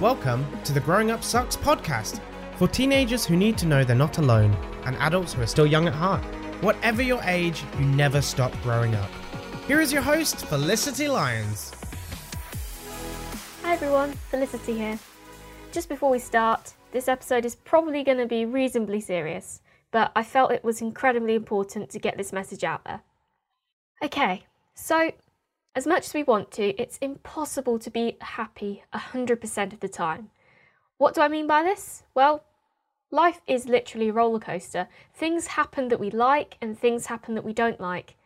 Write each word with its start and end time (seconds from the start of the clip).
Welcome 0.00 0.46
to 0.64 0.72
the 0.72 0.80
Growing 0.80 1.10
Up 1.10 1.22
Sucks 1.22 1.58
podcast 1.58 2.22
for 2.56 2.66
teenagers 2.66 3.26
who 3.26 3.36
need 3.36 3.58
to 3.58 3.66
know 3.66 3.84
they're 3.84 3.94
not 3.94 4.16
alone 4.16 4.56
and 4.86 4.96
adults 4.96 5.34
who 5.34 5.42
are 5.42 5.46
still 5.46 5.66
young 5.66 5.86
at 5.88 5.92
heart. 5.92 6.24
Whatever 6.62 7.02
your 7.02 7.20
age, 7.24 7.62
you 7.78 7.84
never 7.84 8.22
stop 8.22 8.50
growing 8.62 8.94
up. 8.94 9.10
Here 9.66 9.78
is 9.78 9.92
your 9.92 10.00
host, 10.00 10.46
Felicity 10.46 11.06
Lyons. 11.06 11.74
Hi 13.62 13.74
everyone, 13.74 14.14
Felicity 14.30 14.78
here. 14.78 14.98
Just 15.70 15.90
before 15.90 16.08
we 16.08 16.18
start, 16.18 16.72
this 16.92 17.06
episode 17.06 17.44
is 17.44 17.54
probably 17.54 18.02
going 18.02 18.16
to 18.16 18.26
be 18.26 18.46
reasonably 18.46 19.02
serious, 19.02 19.60
but 19.90 20.12
I 20.16 20.22
felt 20.22 20.50
it 20.50 20.64
was 20.64 20.80
incredibly 20.80 21.34
important 21.34 21.90
to 21.90 21.98
get 21.98 22.16
this 22.16 22.32
message 22.32 22.64
out 22.64 22.84
there. 22.84 23.02
Okay, 24.02 24.46
so 24.72 25.12
as 25.74 25.86
much 25.86 26.06
as 26.06 26.14
we 26.14 26.22
want 26.22 26.50
to, 26.52 26.80
it's 26.80 26.98
impossible 26.98 27.78
to 27.78 27.90
be 27.90 28.16
happy 28.20 28.82
100% 28.92 29.72
of 29.72 29.80
the 29.80 29.88
time. 29.88 30.30
What 30.98 31.14
do 31.14 31.20
I 31.20 31.28
mean 31.28 31.46
by 31.46 31.62
this? 31.62 32.02
Well, 32.14 32.44
life 33.10 33.40
is 33.46 33.68
literally 33.68 34.08
a 34.08 34.12
roller 34.12 34.40
coaster. 34.40 34.88
Things 35.14 35.48
happen 35.48 35.88
that 35.88 36.00
we 36.00 36.10
like 36.10 36.56
and 36.60 36.78
things 36.78 37.06
happen 37.06 37.34
that 37.34 37.44
we 37.44 37.52
don't 37.52 37.80
like. 37.80 38.16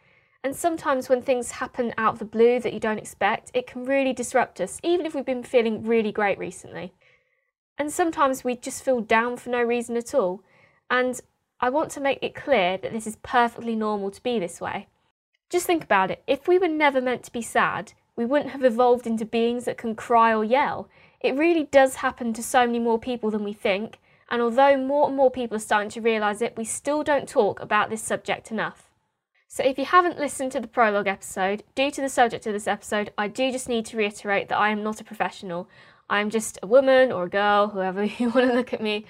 And 0.43 0.55
sometimes 0.55 1.09
when 1.09 1.23
things 1.23 1.53
happen 1.53 1.95
out 1.97 2.15
of 2.15 2.19
the 2.19 2.25
blue 2.25 2.61
that 2.61 2.73
you 2.73 2.81
don't 2.81 2.99
expect, 2.99 3.51
it 3.55 3.67
can 3.67 3.85
really 3.85 4.13
disrupt 4.13 4.61
us, 4.61 4.79
even 4.83 5.07
if 5.07 5.15
we've 5.15 5.25
been 5.25 5.43
feeling 5.43 5.85
really 5.85 6.13
great 6.13 6.39
recently. 6.39 6.93
And 7.79 7.93
sometimes 7.93 8.45
we 8.45 8.57
just 8.57 8.85
feel 8.85 9.01
down 9.01 9.37
for 9.37 9.51
no 9.51 9.63
reason 9.63 9.97
at 9.97 10.15
all. 10.15 10.43
And 10.91 11.21
I 11.61 11.71
want 11.71 11.91
to 11.93 12.01
make 12.01 12.19
it 12.23 12.35
clear 12.35 12.77
that 12.79 12.93
this 12.93 13.07
is 13.07 13.17
perfectly 13.23 13.75
normal 13.75 14.11
to 14.11 14.23
be 14.23 14.39
this 14.39 14.61
way. 14.61 14.89
Just 15.51 15.67
think 15.67 15.85
about 15.85 16.11
it. 16.11 16.23
If 16.27 16.49
we 16.49 16.59
were 16.59 16.69
never 16.69 17.01
meant 17.01 17.23
to 17.25 17.33
be 17.33 17.43
sad, 17.43 17.93
we 18.17 18.25
wouldn't 18.25 18.51
have 18.51 18.65
evolved 18.65 19.07
into 19.07 19.25
beings 19.25 19.65
that 19.65 19.79
can 19.79 19.95
cry 19.95 20.33
or 20.33 20.45
yell. 20.45 20.89
It 21.21 21.37
really 21.37 21.65
does 21.65 21.97
happen 21.97 22.33
to 22.35 22.43
so 22.43 22.67
many 22.67 22.79
more 22.79 22.99
people 22.99 23.31
than 23.31 23.45
we 23.45 23.53
think, 23.53 23.99
and 24.31 24.41
although 24.41 24.77
more 24.77 25.09
and 25.09 25.17
more 25.17 25.31
people 25.31 25.57
are 25.57 25.61
starting 25.61 25.91
to 25.91 26.01
realise 26.01 26.41
it, 26.41 26.57
we 26.57 26.65
still 26.65 27.03
don't 27.03 27.29
talk 27.29 27.61
about 27.61 27.91
this 27.91 28.03
subject 28.03 28.51
enough. 28.51 28.91
So, 29.49 29.63
if 29.63 29.79
you 29.79 29.85
haven't 29.85 30.19
listened 30.19 30.53
to 30.53 30.61
the 30.61 30.67
prologue 30.67 31.07
episode, 31.07 31.63
due 31.75 31.91
to 31.93 32.01
the 32.01 32.09
subject 32.09 32.47
of 32.47 32.53
this 32.53 32.67
episode, 32.67 33.13
I 33.17 33.29
do 33.29 33.53
just 33.53 33.69
need 33.69 33.87
to 33.87 33.97
reiterate 33.97 34.49
that 34.49 34.59
I 34.59 34.71
am 34.71 34.83
not 34.83 35.01
a 35.01 35.05
professional. 35.05 35.69
I'm 36.11 36.31
just 36.31 36.59
a 36.63 36.67
woman 36.67 37.13
or 37.13 37.25
a 37.25 37.31
girl, 37.31 37.69
whoever 37.69 38.05
you 38.19 38.31
want 38.31 38.51
to 38.51 38.57
look 38.57 38.73
at 38.73 38.83
me, 38.83 39.07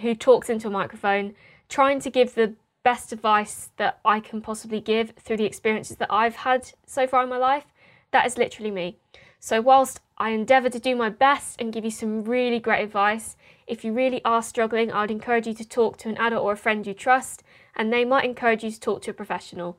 who 0.00 0.14
talks 0.14 0.48
into 0.48 0.68
a 0.68 0.70
microphone, 0.70 1.34
trying 1.68 2.00
to 2.00 2.10
give 2.10 2.34
the 2.34 2.54
best 2.88 3.12
advice 3.12 3.68
that 3.76 3.98
I 4.02 4.18
can 4.18 4.40
possibly 4.40 4.80
give 4.80 5.12
through 5.20 5.36
the 5.36 5.44
experiences 5.44 5.98
that 5.98 6.10
I've 6.10 6.36
had 6.36 6.72
so 6.86 7.06
far 7.06 7.22
in 7.22 7.28
my 7.28 7.36
life. 7.36 7.66
That 8.12 8.24
is 8.24 8.38
literally 8.38 8.70
me. 8.70 8.96
So, 9.38 9.60
whilst 9.60 10.00
I 10.16 10.30
endeavour 10.30 10.70
to 10.70 10.78
do 10.78 10.96
my 10.96 11.10
best 11.10 11.60
and 11.60 11.70
give 11.70 11.84
you 11.84 11.90
some 11.90 12.24
really 12.24 12.58
great 12.58 12.82
advice, 12.82 13.36
if 13.66 13.84
you 13.84 13.92
really 13.92 14.24
are 14.24 14.42
struggling, 14.42 14.90
I'd 14.90 15.10
encourage 15.10 15.46
you 15.46 15.52
to 15.52 15.68
talk 15.68 15.98
to 15.98 16.08
an 16.08 16.16
adult 16.16 16.42
or 16.42 16.52
a 16.52 16.56
friend 16.56 16.86
you 16.86 16.94
trust, 16.94 17.42
and 17.76 17.92
they 17.92 18.06
might 18.06 18.24
encourage 18.24 18.64
you 18.64 18.70
to 18.70 18.80
talk 18.80 19.02
to 19.02 19.10
a 19.10 19.20
professional. 19.20 19.76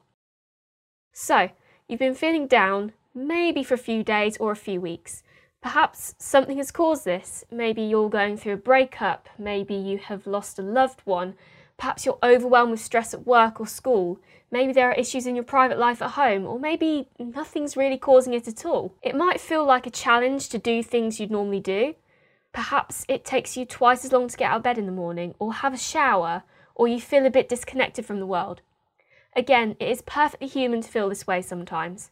So, 1.12 1.50
you've 1.88 2.06
been 2.06 2.14
feeling 2.14 2.46
down, 2.46 2.94
maybe 3.16 3.64
for 3.64 3.74
a 3.74 3.86
few 3.90 4.04
days 4.04 4.38
or 4.38 4.52
a 4.52 4.66
few 4.68 4.80
weeks. 4.80 5.24
Perhaps 5.64 6.14
something 6.20 6.58
has 6.58 6.70
caused 6.70 7.06
this. 7.06 7.44
Maybe 7.50 7.82
you're 7.82 8.18
going 8.20 8.38
through 8.38 8.54
a 8.54 8.68
breakup, 8.72 9.30
maybe 9.40 9.74
you 9.74 9.98
have 9.98 10.28
lost 10.28 10.60
a 10.60 10.62
loved 10.62 11.02
one, 11.06 11.34
perhaps 11.80 12.06
you're 12.06 12.20
overwhelmed 12.22 12.72
with 12.72 12.82
stress 12.82 13.14
at 13.14 13.26
work 13.26 13.60
or 13.60 13.66
school. 13.66 14.20
Maybe 14.52 14.74
there 14.74 14.92
are 14.92 14.96
issues 14.96 15.26
in 15.26 15.34
your 15.34 15.46
private 15.46 15.80
life 15.80 16.02
at 16.02 16.12
home, 16.12 16.46
or 16.46 16.60
maybe 16.60 17.08
nothing's 17.18 17.78
really 17.78 17.98
causing 17.98 18.34
it 18.34 18.48
at 18.48 18.66
all. 18.66 18.94
It 19.02 19.16
might 19.16 19.40
feel 19.40 19.66
like 19.66 19.88
a 19.88 19.92
challenge 19.92 20.50
to 20.50 20.58
do 20.58 20.84
things 20.84 21.20
you'd 21.20 21.32
normally 21.32 21.62
do. 21.62 21.96
Perhaps 22.52 23.06
it 23.08 23.24
takes 23.24 23.56
you 23.56 23.66
twice 23.66 24.04
as 24.04 24.12
long 24.12 24.28
to 24.28 24.38
get 24.38 24.52
out 24.52 24.58
of 24.58 24.64
bed 24.64 24.78
in 24.78 24.86
the 24.86 24.92
morning, 24.92 25.34
or 25.40 25.54
have 25.54 25.74
a 25.74 25.78
shower, 25.78 26.44
or 26.76 26.88
you 26.88 27.00
feel 27.00 27.26
a 27.26 27.32
bit 27.32 27.48
disconnected 27.48 28.06
from 28.06 28.20
the 28.20 28.26
world. 28.26 28.62
Again, 29.36 29.78
it 29.80 29.88
is 29.88 30.02
perfectly 30.02 30.48
human 30.48 30.82
to 30.82 30.90
feel 30.90 31.08
this 31.08 31.26
way 31.26 31.42
sometimes. 31.42 32.12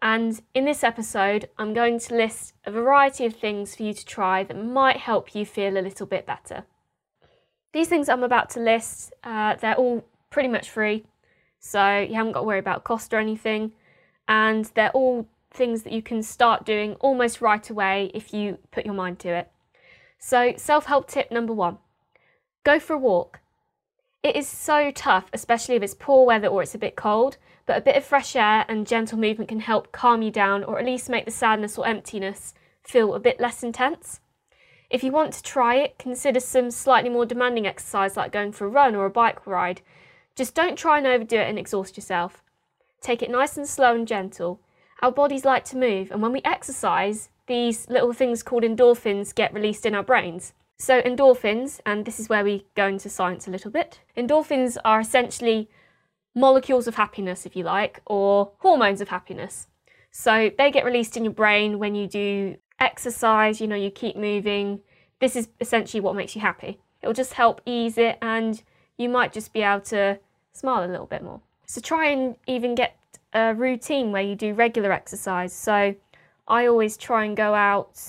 And 0.00 0.40
in 0.54 0.66
this 0.66 0.84
episode, 0.84 1.48
I'm 1.58 1.74
going 1.74 1.98
to 1.98 2.14
list 2.14 2.54
a 2.64 2.70
variety 2.70 3.26
of 3.26 3.34
things 3.34 3.74
for 3.74 3.82
you 3.82 3.92
to 3.92 4.06
try 4.06 4.44
that 4.44 4.56
might 4.56 4.98
help 4.98 5.34
you 5.34 5.44
feel 5.44 5.76
a 5.76 5.82
little 5.82 6.06
bit 6.06 6.26
better. 6.26 6.64
These 7.72 7.88
things 7.88 8.08
I'm 8.08 8.22
about 8.22 8.50
to 8.50 8.60
list, 8.60 9.12
uh, 9.22 9.54
they're 9.56 9.74
all 9.76 10.04
pretty 10.30 10.48
much 10.48 10.70
free, 10.70 11.04
so 11.60 11.98
you 11.98 12.14
haven't 12.14 12.32
got 12.32 12.40
to 12.40 12.46
worry 12.46 12.58
about 12.58 12.84
cost 12.84 13.14
or 13.14 13.18
anything, 13.18 13.72
and 14.26 14.64
they're 14.74 14.90
all 14.90 15.26
things 15.52 15.82
that 15.82 15.92
you 15.92 16.02
can 16.02 16.22
start 16.22 16.64
doing 16.64 16.94
almost 16.94 17.40
right 17.40 17.68
away 17.68 18.10
if 18.14 18.32
you 18.32 18.58
put 18.70 18.84
your 18.84 18.94
mind 18.94 19.18
to 19.20 19.28
it. 19.28 19.50
So, 20.18 20.54
self 20.56 20.86
help 20.86 21.08
tip 21.08 21.30
number 21.30 21.52
one 21.52 21.78
go 22.64 22.78
for 22.78 22.94
a 22.94 22.98
walk. 22.98 23.40
It 24.22 24.36
is 24.36 24.46
so 24.46 24.90
tough, 24.90 25.30
especially 25.32 25.76
if 25.76 25.82
it's 25.82 25.94
poor 25.94 26.26
weather 26.26 26.48
or 26.48 26.62
it's 26.62 26.74
a 26.74 26.78
bit 26.78 26.94
cold, 26.94 27.38
but 27.64 27.78
a 27.78 27.80
bit 27.80 27.96
of 27.96 28.04
fresh 28.04 28.36
air 28.36 28.66
and 28.68 28.86
gentle 28.86 29.18
movement 29.18 29.48
can 29.48 29.60
help 29.60 29.92
calm 29.92 30.20
you 30.20 30.30
down 30.30 30.62
or 30.64 30.78
at 30.78 30.84
least 30.84 31.08
make 31.08 31.24
the 31.24 31.30
sadness 31.30 31.78
or 31.78 31.86
emptiness 31.86 32.52
feel 32.82 33.14
a 33.14 33.20
bit 33.20 33.40
less 33.40 33.62
intense. 33.62 34.20
If 34.90 35.04
you 35.04 35.12
want 35.12 35.32
to 35.34 35.42
try 35.42 35.76
it, 35.76 35.98
consider 35.98 36.40
some 36.40 36.72
slightly 36.72 37.10
more 37.10 37.24
demanding 37.24 37.66
exercise 37.66 38.16
like 38.16 38.32
going 38.32 38.50
for 38.50 38.66
a 38.66 38.70
run 38.70 38.96
or 38.96 39.06
a 39.06 39.10
bike 39.10 39.46
ride. 39.46 39.82
Just 40.34 40.54
don't 40.54 40.76
try 40.76 40.98
and 40.98 41.06
overdo 41.06 41.36
it 41.36 41.48
and 41.48 41.58
exhaust 41.58 41.96
yourself. 41.96 42.42
Take 43.00 43.22
it 43.22 43.30
nice 43.30 43.56
and 43.56 43.68
slow 43.68 43.94
and 43.94 44.06
gentle. 44.06 44.60
Our 45.00 45.12
bodies 45.12 45.44
like 45.44 45.64
to 45.66 45.76
move, 45.76 46.10
and 46.10 46.20
when 46.20 46.32
we 46.32 46.42
exercise, 46.44 47.30
these 47.46 47.88
little 47.88 48.12
things 48.12 48.42
called 48.42 48.64
endorphins 48.64 49.34
get 49.34 49.54
released 49.54 49.86
in 49.86 49.94
our 49.94 50.02
brains. 50.02 50.54
So, 50.76 51.00
endorphins, 51.02 51.80
and 51.86 52.04
this 52.04 52.18
is 52.18 52.28
where 52.28 52.44
we 52.44 52.66
go 52.74 52.86
into 52.86 53.08
science 53.08 53.46
a 53.46 53.50
little 53.50 53.70
bit, 53.70 54.00
endorphins 54.16 54.76
are 54.84 55.00
essentially 55.00 55.68
molecules 56.34 56.86
of 56.86 56.96
happiness, 56.96 57.46
if 57.46 57.54
you 57.54 57.64
like, 57.64 58.02
or 58.06 58.52
hormones 58.58 59.00
of 59.00 59.08
happiness. 59.08 59.68
So, 60.10 60.50
they 60.56 60.70
get 60.70 60.84
released 60.84 61.16
in 61.16 61.24
your 61.24 61.32
brain 61.32 61.78
when 61.78 61.94
you 61.94 62.06
do 62.06 62.56
exercise, 62.80 63.60
you 63.60 63.66
know, 63.66 63.76
you 63.76 63.90
keep 63.90 64.16
moving. 64.16 64.80
This 65.20 65.36
is 65.36 65.48
essentially 65.60 66.00
what 66.00 66.16
makes 66.16 66.34
you 66.34 66.40
happy. 66.40 66.80
It'll 67.02 67.14
just 67.14 67.34
help 67.34 67.60
ease 67.66 67.98
it, 67.98 68.18
and 68.20 68.62
you 68.96 69.08
might 69.08 69.32
just 69.32 69.52
be 69.52 69.62
able 69.62 69.82
to 69.82 70.18
smile 70.52 70.84
a 70.84 70.90
little 70.90 71.06
bit 71.06 71.22
more. 71.22 71.40
So, 71.66 71.80
try 71.80 72.08
and 72.08 72.36
even 72.46 72.74
get 72.74 72.96
a 73.32 73.54
routine 73.54 74.12
where 74.12 74.22
you 74.22 74.34
do 74.34 74.54
regular 74.54 74.92
exercise. 74.92 75.52
So, 75.52 75.94
I 76.48 76.66
always 76.66 76.96
try 76.96 77.24
and 77.24 77.36
go 77.36 77.54
out 77.54 78.00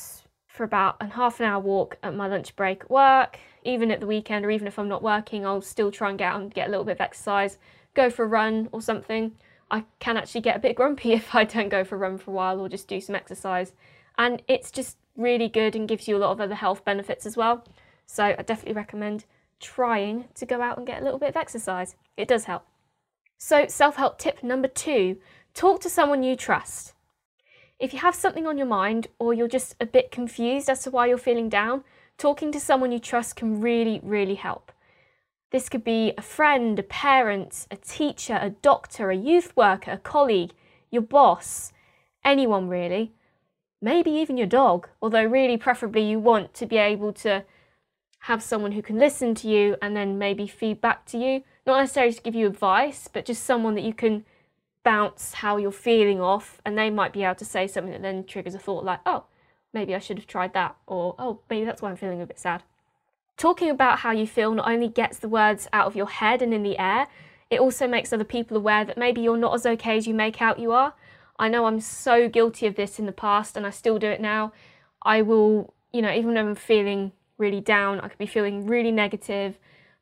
for 0.48 0.64
about 0.64 0.98
a 1.00 1.08
half 1.08 1.40
an 1.40 1.46
hour 1.46 1.60
walk 1.60 1.98
at 2.04 2.16
my 2.16 2.28
lunch 2.28 2.56
break 2.56 2.82
at 2.82 2.92
work. 2.92 3.40
Even 3.64 3.92
at 3.92 4.00
the 4.00 4.08
weekend, 4.08 4.44
or 4.44 4.50
even 4.50 4.68
if 4.68 4.80
I'm 4.80 4.90
not 4.90 5.04
working, 5.04 5.46
I'll 5.46 5.62
still 5.62 5.92
try 5.92 6.10
and 6.10 6.18
get 6.18 6.34
out 6.34 6.42
and 6.42 6.54
get 6.54 6.68
a 6.68 6.72
little 6.72 6.84
bit 6.84 6.94
of 6.94 7.02
exercise, 7.02 7.60
go 7.94 8.10
for 8.10 8.26
a 8.26 8.28
run 8.28 8.68
or 8.72 8.82
something. 8.82 9.34
I 9.70 9.86
can 10.00 10.18
actually 10.18 10.42
get 10.42 10.56
a 10.58 10.60
bit 10.60 10.76
grumpy 10.76 11.14
if 11.14 11.34
I 11.36 11.44
don't 11.46 11.70
go 11.70 11.84
for 11.84 11.96
a 11.96 12.00
run 12.00 12.18
for 12.18 12.32
a 12.32 12.34
while 12.34 12.60
or 12.60 12.68
just 12.68 12.88
do 12.88 13.00
some 13.00 13.16
exercise. 13.16 13.74
And 14.18 14.42
it's 14.48 14.72
just 14.72 14.98
really 15.16 15.50
good 15.50 15.76
and 15.76 15.88
gives 15.88 16.08
you 16.08 16.18
a 16.18 16.20
lot 16.20 16.32
of 16.32 16.42
other 16.42 16.56
health 16.56 16.86
benefits 16.86 17.26
as 17.26 17.38
well. 17.38 17.64
So 18.06 18.24
I 18.24 18.42
definitely 18.42 18.74
recommend 18.74 19.26
trying 19.60 20.26
to 20.36 20.46
go 20.46 20.62
out 20.62 20.78
and 20.78 20.88
get 20.88 21.02
a 21.02 21.04
little 21.04 21.20
bit 21.20 21.30
of 21.30 21.38
exercise. 21.38 21.96
It 22.18 22.28
does 22.28 22.46
help. 22.46 22.66
So, 23.38 23.66
self 23.68 23.96
help 23.96 24.20
tip 24.20 24.44
number 24.44 24.68
two 24.68 25.18
talk 25.54 25.82
to 25.82 25.90
someone 25.90 26.24
you 26.24 26.36
trust. 26.36 26.94
If 27.80 27.94
you 27.94 28.00
have 28.00 28.14
something 28.14 28.46
on 28.46 28.58
your 28.58 28.68
mind 28.68 29.08
or 29.18 29.34
you're 29.34 29.48
just 29.48 29.76
a 29.80 29.86
bit 29.86 30.12
confused 30.12 30.70
as 30.70 30.84
to 30.84 30.92
why 30.92 31.08
you're 31.08 31.18
feeling 31.18 31.50
down, 31.50 31.84
talking 32.18 32.52
to 32.52 32.60
someone 32.60 32.92
you 32.92 33.00
trust 33.00 33.36
can 33.36 33.60
really, 33.60 34.00
really 34.04 34.36
help. 34.36 34.72
This 35.52 35.68
could 35.68 35.84
be 35.84 36.14
a 36.18 36.22
friend, 36.22 36.78
a 36.78 36.84
parent, 36.84 37.66
a 37.72 37.76
teacher, 37.76 38.38
a 38.40 38.52
doctor, 38.52 39.10
a 39.10 39.18
youth 39.18 39.52
worker, 39.58 39.92
a 39.92 39.98
colleague, 39.98 40.52
your 40.92 41.02
boss, 41.02 41.74
anyone 42.24 42.70
really. 42.70 43.14
Maybe 43.82 44.12
even 44.12 44.38
your 44.38 44.48
dog, 44.48 44.90
although, 45.02 45.24
really, 45.24 45.58
preferably, 45.58 46.04
you 46.04 46.20
want 46.20 46.54
to 46.56 46.66
be 46.66 46.78
able 46.78 47.14
to 47.14 47.44
have 48.26 48.44
someone 48.44 48.74
who 48.74 48.82
can 48.84 49.00
listen 49.00 49.34
to 49.34 49.48
you 49.48 49.76
and 49.82 49.96
then 49.96 50.20
maybe 50.20 50.46
feed 50.46 50.80
back 50.80 51.06
to 51.08 51.18
you. 51.18 51.44
Not 51.66 51.80
necessarily 51.80 52.14
to 52.14 52.22
give 52.22 52.36
you 52.36 52.46
advice, 52.46 53.10
but 53.12 53.26
just 53.26 53.44
someone 53.44 53.74
that 53.76 53.84
you 53.84 53.94
can 53.94 54.26
bounce 54.84 55.34
how 55.34 55.58
you're 55.58 55.72
feeling 55.72 56.22
off, 56.22 56.62
and 56.66 56.78
they 56.78 56.90
might 56.90 57.14
be 57.14 57.24
able 57.24 57.36
to 57.36 57.46
say 57.46 57.68
something 57.68 57.92
that 57.94 58.02
then 58.02 58.24
triggers 58.24 58.56
a 58.56 58.60
thought 58.60 58.84
like, 58.84 59.00
oh, 59.06 59.26
maybe 59.74 59.96
I 59.96 60.00
should 60.00 60.18
have 60.18 60.28
tried 60.28 60.54
that, 60.54 60.76
or 60.86 61.16
oh, 61.18 61.40
maybe 61.50 61.66
that's 61.66 61.82
why 61.82 61.90
I'm 61.90 61.96
feeling 61.96 62.22
a 62.22 62.26
bit 62.26 62.40
sad. 62.40 62.64
Talking 63.38 63.70
about 63.70 64.00
how 64.00 64.12
you 64.12 64.28
feel 64.28 64.54
not 64.54 64.70
only 64.70 64.88
gets 64.88 65.18
the 65.18 65.30
words 65.30 65.68
out 65.74 65.88
of 65.88 65.96
your 65.96 66.10
head 66.10 66.42
and 66.42 66.54
in 66.54 66.64
the 66.64 66.78
air, 66.78 67.08
it 67.50 67.60
also 67.60 67.88
makes 67.88 68.14
other 68.14 68.24
people 68.24 68.58
aware 68.58 68.86
that 68.86 68.98
maybe 68.98 69.22
you're 69.22 69.38
not 69.38 69.54
as 69.54 69.66
okay 69.66 69.98
as 69.98 70.06
you 70.06 70.14
make 70.14 70.42
out 70.42 70.60
you 70.60 70.72
are. 70.72 70.94
I 71.42 71.48
know 71.48 71.66
I'm 71.66 71.80
so 71.80 72.30
guilty 72.30 72.68
of 72.68 72.76
this 72.76 73.00
in 73.00 73.08
the 73.08 73.12
past 73.12 73.58
and 73.58 73.66
I 73.66 73.72
still 73.72 73.98
do 73.98 74.08
it 74.08 74.22
now. 74.22 74.54
I 75.02 75.24
will, 75.24 75.74
you 75.92 76.04
know, 76.04 76.14
even 76.14 76.28
when 76.28 76.38
I'm 76.38 76.54
feeling 76.54 77.14
really 77.40 77.60
down, 77.60 78.00
I 78.00 78.10
could 78.10 78.20
be 78.20 78.28
feeling 78.28 78.68
really 78.68 78.92
negative 78.92 79.58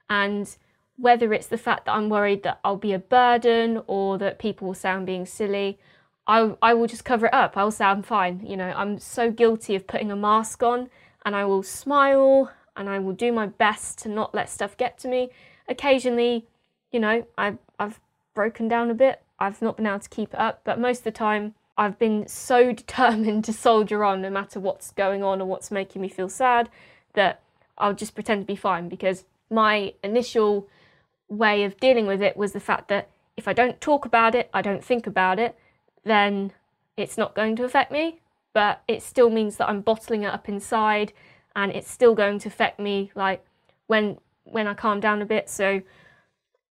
and 0.09 0.53
whether 0.97 1.31
it's 1.31 1.47
the 1.47 1.57
fact 1.57 1.85
that 1.85 1.93
I'm 1.93 2.09
worried 2.09 2.43
that 2.43 2.59
I'll 2.65 2.75
be 2.75 2.91
a 2.91 2.99
burden 2.99 3.81
or 3.87 4.17
that 4.17 4.37
people 4.37 4.67
will 4.67 4.73
say 4.73 4.89
I'm 4.89 5.05
being 5.05 5.25
silly, 5.25 5.79
I, 6.27 6.55
I 6.61 6.73
will 6.73 6.87
just 6.87 7.05
cover 7.05 7.27
it 7.27 7.33
up. 7.33 7.55
I'll 7.55 7.71
say 7.71 7.85
I'm 7.85 8.03
fine. 8.03 8.45
You 8.45 8.57
know, 8.57 8.73
I'm 8.75 8.99
so 8.99 9.31
guilty 9.31 9.75
of 9.75 9.87
putting 9.87 10.11
a 10.11 10.17
mask 10.17 10.61
on 10.61 10.89
and 11.25 11.37
I 11.37 11.45
will 11.45 11.63
smile 11.63 12.51
and 12.75 12.89
I 12.89 12.99
will 12.99 13.13
do 13.13 13.31
my 13.31 13.45
best 13.45 13.97
to 13.99 14.09
not 14.09 14.35
let 14.35 14.49
stuff 14.49 14.75
get 14.75 14.97
to 14.99 15.07
me. 15.07 15.29
Occasionally, 15.69 16.47
you 16.91 16.99
know, 16.99 17.25
I've, 17.37 17.59
I've 17.79 18.01
broken 18.35 18.67
down 18.67 18.91
a 18.91 18.93
bit. 18.93 19.21
I've 19.39 19.61
not 19.61 19.77
been 19.77 19.87
able 19.87 19.99
to 19.99 20.09
keep 20.09 20.33
it 20.33 20.39
up, 20.39 20.61
but 20.63 20.79
most 20.79 20.99
of 20.99 21.03
the 21.05 21.11
time, 21.11 21.55
I've 21.77 21.97
been 21.97 22.27
so 22.27 22.73
determined 22.73 23.45
to 23.45 23.53
soldier 23.53 24.03
on 24.03 24.21
no 24.21 24.29
matter 24.29 24.59
what's 24.59 24.91
going 24.91 25.23
on 25.23 25.41
or 25.41 25.45
what's 25.45 25.71
making 25.71 26.01
me 26.01 26.09
feel 26.09 26.29
sad 26.29 26.69
that 27.13 27.41
I'll 27.77 27.93
just 27.93 28.13
pretend 28.13 28.41
to 28.41 28.45
be 28.45 28.55
fine 28.55 28.89
because 28.89 29.23
my 29.49 29.93
initial 30.03 30.67
way 31.29 31.63
of 31.63 31.79
dealing 31.79 32.05
with 32.05 32.21
it 32.21 32.35
was 32.35 32.51
the 32.51 32.59
fact 32.59 32.87
that 32.89 33.09
if 33.37 33.47
I 33.47 33.53
don't 33.53 33.79
talk 33.79 34.05
about 34.05 34.35
it, 34.35 34.49
I 34.53 34.61
don't 34.61 34.83
think 34.83 35.07
about 35.07 35.39
it, 35.39 35.57
then 36.03 36.51
it's 36.97 37.17
not 37.17 37.35
going 37.35 37.55
to 37.55 37.63
affect 37.63 37.91
me. 37.91 38.19
But 38.51 38.81
it 38.87 39.01
still 39.01 39.29
means 39.29 39.57
that 39.57 39.69
I'm 39.69 39.81
bottling 39.81 40.23
it 40.23 40.33
up 40.33 40.49
inside 40.49 41.13
and 41.55 41.71
it's 41.71 41.89
still 41.89 42.15
going 42.15 42.39
to 42.39 42.47
affect 42.49 42.79
me 42.79 43.11
like 43.15 43.45
when 43.87 44.17
when 44.43 44.67
I 44.67 44.73
calm 44.73 44.99
down 44.99 45.21
a 45.21 45.25
bit. 45.25 45.49
So 45.49 45.81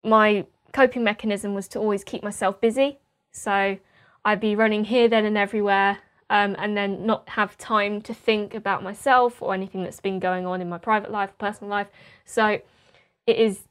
my 0.04 0.44
coping 0.72 1.04
mechanism 1.04 1.54
was 1.54 1.68
to 1.68 1.78
always 1.78 2.04
keep 2.04 2.22
myself 2.22 2.60
busy. 2.60 2.98
So 3.30 3.78
I'd 4.24 4.40
be 4.40 4.54
running 4.54 4.84
here, 4.84 5.08
then, 5.08 5.24
and 5.24 5.38
everywhere, 5.38 5.98
um, 6.30 6.56
and 6.58 6.76
then 6.76 7.06
not 7.06 7.28
have 7.30 7.56
time 7.56 8.00
to 8.02 8.14
think 8.14 8.54
about 8.54 8.82
myself 8.82 9.40
or 9.40 9.54
anything 9.54 9.82
that's 9.82 10.00
been 10.00 10.18
going 10.18 10.46
on 10.46 10.60
in 10.60 10.68
my 10.68 10.78
private 10.78 11.10
life, 11.10 11.30
personal 11.38 11.70
life. 11.70 11.88
So 12.24 12.60
it 13.26 13.36
is 13.36 13.64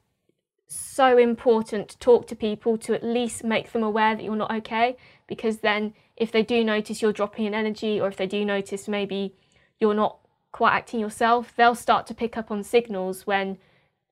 so 0.68 1.18
important 1.18 1.90
to 1.90 1.98
talk 2.00 2.28
to 2.28 2.36
people 2.36 2.78
to 2.78 2.94
at 2.94 3.04
least 3.04 3.44
make 3.44 3.72
them 3.72 3.84
aware 3.84 4.16
that 4.16 4.24
you're 4.24 4.36
not 4.36 4.52
okay 4.52 4.98
because 5.26 5.60
then 5.60 5.94
if 6.18 6.32
they 6.32 6.44
do 6.44 6.64
notice 6.64 7.02
you're 7.02 7.14
dropping 7.14 7.46
in 7.46 7.54
energy 7.54 8.00
or 8.02 8.08
if 8.10 8.18
they 8.18 8.28
do 8.28 8.44
notice 8.44 8.88
maybe 8.88 9.34
you're 9.80 9.94
not 9.94 10.18
quite 10.52 10.74
acting 10.74 11.00
yourself 11.00 11.54
they'll 11.56 11.76
start 11.76 12.06
to 12.06 12.14
pick 12.14 12.36
up 12.36 12.52
on 12.52 12.64
signals 12.64 13.26
when 13.26 13.58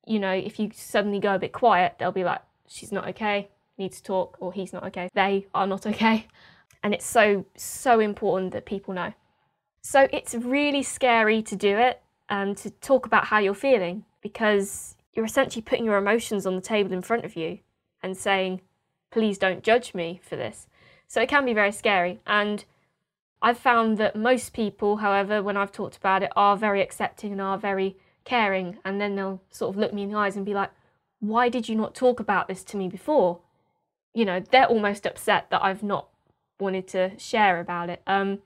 you 0.06 0.18
know 0.18 0.32
if 0.32 0.58
you 0.58 0.70
suddenly 0.74 1.20
go 1.20 1.34
a 1.34 1.38
bit 1.38 1.52
quiet 1.52 1.94
they'll 1.98 2.10
be 2.10 2.24
like 2.24 2.40
she's 2.68 2.92
not 2.92 3.08
okay 3.08 3.48
needs 3.78 3.98
to 3.98 4.02
talk 4.02 4.36
or 4.40 4.52
he's 4.52 4.72
not 4.72 4.84
okay 4.84 5.08
they 5.14 5.46
are 5.54 5.66
not 5.66 5.86
okay 5.86 6.26
and 6.82 6.94
it's 6.94 7.06
so 7.06 7.44
so 7.56 8.00
important 8.00 8.52
that 8.52 8.64
people 8.64 8.94
know 8.94 9.12
so 9.82 10.08
it's 10.12 10.34
really 10.34 10.82
scary 10.82 11.42
to 11.42 11.54
do 11.54 11.76
it 11.76 12.02
and 12.28 12.56
to 12.56 12.70
talk 12.70 13.06
about 13.06 13.26
how 13.26 13.38
you're 13.38 13.54
feeling 13.54 14.04
because 14.20 14.96
you're 15.14 15.24
essentially 15.24 15.62
putting 15.62 15.84
your 15.84 15.96
emotions 15.96 16.46
on 16.46 16.56
the 16.56 16.60
table 16.60 16.92
in 16.92 17.02
front 17.02 17.24
of 17.24 17.36
you 17.36 17.60
and 18.02 18.16
saying, 18.16 18.60
please 19.10 19.38
don't 19.38 19.62
judge 19.62 19.94
me 19.94 20.20
for 20.22 20.36
this. 20.36 20.66
So 21.08 21.20
it 21.20 21.28
can 21.28 21.44
be 21.44 21.54
very 21.54 21.72
scary. 21.72 22.20
And 22.26 22.64
I've 23.40 23.58
found 23.58 23.96
that 23.98 24.16
most 24.16 24.52
people, 24.52 24.96
however, 24.96 25.42
when 25.42 25.56
I've 25.56 25.72
talked 25.72 25.96
about 25.96 26.22
it, 26.22 26.32
are 26.36 26.56
very 26.56 26.82
accepting 26.82 27.32
and 27.32 27.40
are 27.40 27.56
very 27.56 27.96
caring. 28.24 28.78
And 28.84 29.00
then 29.00 29.14
they'll 29.14 29.40
sort 29.50 29.74
of 29.74 29.80
look 29.80 29.94
me 29.94 30.02
in 30.02 30.10
the 30.10 30.18
eyes 30.18 30.36
and 30.36 30.44
be 30.44 30.54
like, 30.54 30.70
why 31.20 31.48
did 31.48 31.68
you 31.68 31.74
not 31.74 31.94
talk 31.94 32.20
about 32.20 32.48
this 32.48 32.62
to 32.64 32.76
me 32.76 32.88
before? 32.88 33.40
You 34.14 34.24
know, 34.24 34.40
they're 34.40 34.66
almost 34.66 35.06
upset 35.06 35.50
that 35.50 35.62
I've 35.62 35.82
not 35.82 36.08
wanted 36.58 36.88
to 36.88 37.18
share 37.18 37.60
about 37.60 37.90
it. 37.90 38.02
Um, 38.06 38.40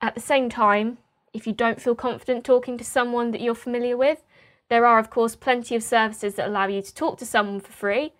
at 0.00 0.14
the 0.14 0.20
same 0.20 0.48
time, 0.48 0.98
if 1.32 1.46
you 1.46 1.52
don't 1.52 1.80
feel 1.80 1.94
confident 1.94 2.44
talking 2.44 2.76
to 2.78 2.84
someone 2.84 3.30
that 3.30 3.40
you're 3.40 3.54
familiar 3.54 3.96
with, 3.96 4.22
there 4.68 4.86
are, 4.86 4.98
of 4.98 5.10
course, 5.10 5.36
plenty 5.36 5.74
of 5.74 5.82
services 5.82 6.34
that 6.34 6.48
allow 6.48 6.66
you 6.66 6.82
to 6.82 6.94
talk 6.94 7.18
to 7.18 7.26
someone 7.26 7.60
for 7.60 7.72
free 7.72 8.12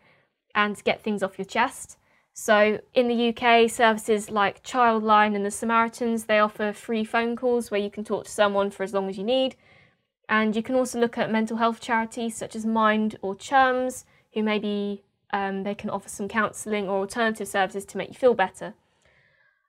and 0.54 0.82
get 0.84 1.02
things 1.02 1.22
off 1.22 1.38
your 1.38 1.46
chest. 1.46 1.96
So 2.34 2.80
in 2.94 3.08
the 3.08 3.28
UK, 3.28 3.70
services 3.70 4.30
like 4.30 4.62
Childline 4.62 5.34
and 5.34 5.44
the 5.44 5.50
Samaritans, 5.50 6.24
they 6.24 6.38
offer 6.38 6.72
free 6.72 7.04
phone 7.04 7.36
calls 7.36 7.70
where 7.70 7.80
you 7.80 7.90
can 7.90 8.04
talk 8.04 8.24
to 8.24 8.30
someone 8.30 8.70
for 8.70 8.82
as 8.82 8.94
long 8.94 9.08
as 9.08 9.18
you 9.18 9.24
need. 9.24 9.56
And 10.28 10.56
you 10.56 10.62
can 10.62 10.74
also 10.74 10.98
look 10.98 11.18
at 11.18 11.30
mental 11.30 11.58
health 11.58 11.80
charities 11.80 12.36
such 12.36 12.56
as 12.56 12.64
Mind 12.64 13.16
or 13.22 13.34
Chums, 13.34 14.04
who 14.32 14.42
maybe 14.42 15.02
um, 15.32 15.62
they 15.62 15.74
can 15.74 15.90
offer 15.90 16.08
some 16.08 16.28
counselling 16.28 16.88
or 16.88 16.98
alternative 16.98 17.48
services 17.48 17.84
to 17.86 17.98
make 17.98 18.08
you 18.08 18.14
feel 18.14 18.34
better. 18.34 18.74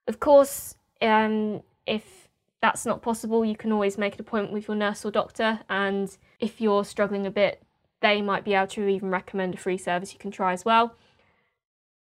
Of 0.07 0.19
course, 0.19 0.75
um, 1.01 1.63
if 1.85 2.29
that's 2.61 2.85
not 2.85 3.01
possible, 3.01 3.44
you 3.44 3.55
can 3.55 3.71
always 3.71 3.97
make 3.97 4.15
an 4.15 4.21
appointment 4.21 4.53
with 4.53 4.67
your 4.67 4.77
nurse 4.77 5.03
or 5.03 5.11
doctor. 5.11 5.59
And 5.69 6.15
if 6.39 6.61
you're 6.61 6.85
struggling 6.85 7.25
a 7.25 7.31
bit, 7.31 7.61
they 8.01 8.21
might 8.21 8.45
be 8.45 8.53
able 8.53 8.67
to 8.67 8.88
even 8.88 9.09
recommend 9.09 9.56
a 9.56 9.57
free 9.57 9.77
service 9.77 10.13
you 10.13 10.19
can 10.19 10.31
try 10.31 10.53
as 10.53 10.63
well. 10.63 10.95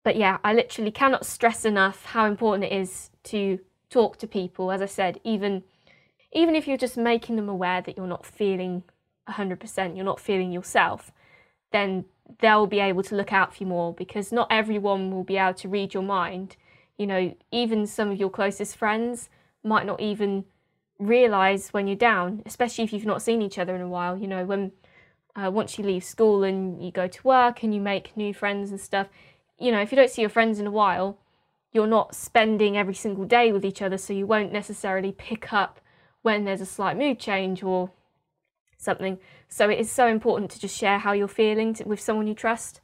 But 0.02 0.16
yeah, 0.16 0.38
I 0.44 0.54
literally 0.54 0.90
cannot 0.90 1.26
stress 1.26 1.64
enough 1.64 2.04
how 2.04 2.26
important 2.26 2.64
it 2.64 2.72
is 2.72 3.10
to 3.24 3.58
talk 3.90 4.18
to 4.18 4.26
people. 4.26 4.70
As 4.70 4.80
I 4.80 4.86
said, 4.86 5.20
even 5.24 5.64
even 6.36 6.54
if 6.54 6.68
you're 6.68 6.76
just 6.76 6.98
making 6.98 7.36
them 7.36 7.48
aware 7.48 7.80
that 7.80 7.96
you're 7.96 8.06
not 8.06 8.26
feeling 8.26 8.82
100%, 9.26 9.96
you're 9.96 10.04
not 10.04 10.20
feeling 10.20 10.52
yourself, 10.52 11.10
then 11.72 12.04
they'll 12.40 12.66
be 12.66 12.78
able 12.78 13.02
to 13.02 13.16
look 13.16 13.32
out 13.32 13.54
for 13.54 13.62
you 13.62 13.66
more 13.66 13.94
because 13.94 14.30
not 14.32 14.46
everyone 14.50 15.10
will 15.10 15.24
be 15.24 15.38
able 15.38 15.54
to 15.54 15.66
read 15.66 15.94
your 15.94 16.02
mind. 16.02 16.56
You 16.98 17.06
know, 17.06 17.34
even 17.50 17.86
some 17.86 18.10
of 18.10 18.18
your 18.18 18.28
closest 18.28 18.76
friends 18.76 19.30
might 19.64 19.86
not 19.86 19.98
even 19.98 20.44
realize 20.98 21.70
when 21.70 21.86
you're 21.86 21.96
down, 21.96 22.42
especially 22.44 22.84
if 22.84 22.92
you've 22.92 23.06
not 23.06 23.22
seen 23.22 23.40
each 23.40 23.58
other 23.58 23.74
in 23.74 23.80
a 23.80 23.88
while. 23.88 24.18
You 24.18 24.28
know, 24.28 24.44
when 24.44 24.72
uh, 25.34 25.50
once 25.50 25.78
you 25.78 25.84
leave 25.84 26.04
school 26.04 26.44
and 26.44 26.84
you 26.84 26.92
go 26.92 27.08
to 27.08 27.26
work 27.26 27.62
and 27.62 27.74
you 27.74 27.80
make 27.80 28.14
new 28.14 28.34
friends 28.34 28.70
and 28.70 28.78
stuff, 28.78 29.06
you 29.58 29.72
know, 29.72 29.80
if 29.80 29.90
you 29.90 29.96
don't 29.96 30.10
see 30.10 30.20
your 30.20 30.30
friends 30.30 30.60
in 30.60 30.66
a 30.66 30.70
while, 30.70 31.18
you're 31.72 31.86
not 31.86 32.14
spending 32.14 32.76
every 32.76 32.94
single 32.94 33.24
day 33.24 33.52
with 33.52 33.64
each 33.64 33.80
other, 33.80 33.96
so 33.96 34.12
you 34.12 34.26
won't 34.26 34.52
necessarily 34.52 35.12
pick 35.12 35.50
up 35.54 35.80
when 36.26 36.44
there's 36.44 36.60
a 36.60 36.66
slight 36.66 36.98
mood 36.98 37.20
change 37.20 37.62
or 37.62 37.88
something. 38.76 39.16
So 39.48 39.70
it 39.70 39.78
is 39.78 39.88
so 39.88 40.08
important 40.08 40.50
to 40.50 40.58
just 40.58 40.76
share 40.76 40.98
how 40.98 41.12
you're 41.12 41.28
feeling 41.28 41.72
to, 41.74 41.84
with 41.84 42.00
someone 42.00 42.26
you 42.26 42.34
trust. 42.34 42.80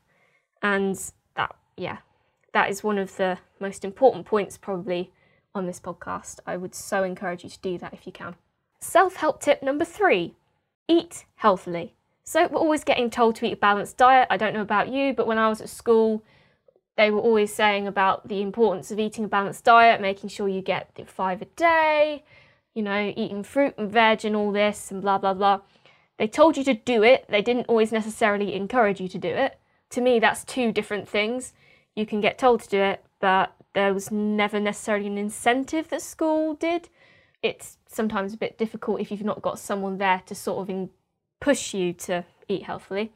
And 0.62 0.96
that, 1.34 1.52
yeah, 1.76 1.98
that 2.52 2.70
is 2.70 2.84
one 2.84 2.98
of 2.98 3.16
the 3.16 3.38
most 3.58 3.84
important 3.84 4.26
points 4.26 4.56
probably 4.56 5.10
on 5.56 5.66
this 5.66 5.80
podcast. 5.80 6.38
I 6.46 6.56
would 6.56 6.72
so 6.72 7.02
encourage 7.02 7.42
you 7.42 7.50
to 7.50 7.58
do 7.58 7.78
that 7.78 7.92
if 7.92 8.06
you 8.06 8.12
can. 8.12 8.36
Self 8.78 9.16
help 9.16 9.40
tip 9.40 9.60
number 9.60 9.84
three 9.84 10.36
eat 10.86 11.24
healthily. 11.34 11.94
So, 12.22 12.46
we're 12.46 12.60
always 12.60 12.84
getting 12.84 13.10
told 13.10 13.34
to 13.36 13.46
eat 13.46 13.54
a 13.54 13.56
balanced 13.56 13.96
diet. 13.96 14.28
I 14.30 14.36
don't 14.36 14.54
know 14.54 14.60
about 14.60 14.92
you, 14.92 15.14
but 15.14 15.26
when 15.26 15.38
I 15.38 15.48
was 15.48 15.60
at 15.60 15.68
school, 15.68 16.22
they 16.96 17.10
were 17.10 17.18
always 17.18 17.52
saying 17.52 17.88
about 17.88 18.28
the 18.28 18.40
importance 18.40 18.92
of 18.92 19.00
eating 19.00 19.24
a 19.24 19.28
balanced 19.28 19.64
diet, 19.64 20.00
making 20.00 20.28
sure 20.28 20.46
you 20.46 20.62
get 20.62 20.94
the 20.94 21.04
five 21.04 21.42
a 21.42 21.46
day, 21.46 22.22
you 22.74 22.82
know, 22.82 23.12
eating 23.16 23.42
fruit 23.42 23.74
and 23.76 23.90
veg 23.90 24.24
and 24.24 24.36
all 24.36 24.52
this 24.52 24.90
and 24.90 25.02
blah, 25.02 25.18
blah, 25.18 25.34
blah. 25.34 25.60
They 26.18 26.28
told 26.28 26.56
you 26.56 26.64
to 26.64 26.74
do 26.74 27.02
it, 27.02 27.26
they 27.28 27.42
didn't 27.42 27.66
always 27.66 27.92
necessarily 27.92 28.54
encourage 28.54 29.00
you 29.00 29.08
to 29.08 29.18
do 29.18 29.28
it. 29.28 29.58
To 29.90 30.00
me, 30.00 30.18
that's 30.18 30.44
two 30.44 30.72
different 30.72 31.08
things. 31.08 31.52
You 31.94 32.06
can 32.06 32.20
get 32.20 32.38
told 32.38 32.62
to 32.62 32.68
do 32.68 32.80
it, 32.80 33.04
but 33.20 33.54
there 33.74 33.92
was 33.92 34.10
never 34.10 34.60
necessarily 34.60 35.06
an 35.06 35.18
incentive 35.18 35.88
that 35.88 36.02
school 36.02 36.54
did. 36.54 36.88
It's 37.42 37.78
sometimes 37.88 38.34
a 38.34 38.36
bit 38.36 38.58
difficult 38.58 39.00
if 39.00 39.10
you've 39.10 39.24
not 39.24 39.42
got 39.42 39.58
someone 39.58 39.98
there 39.98 40.22
to 40.26 40.34
sort 40.34 40.68
of 40.68 40.88
push 41.40 41.74
you 41.74 41.92
to 41.94 42.24
eat 42.48 42.64
healthily. 42.64 43.12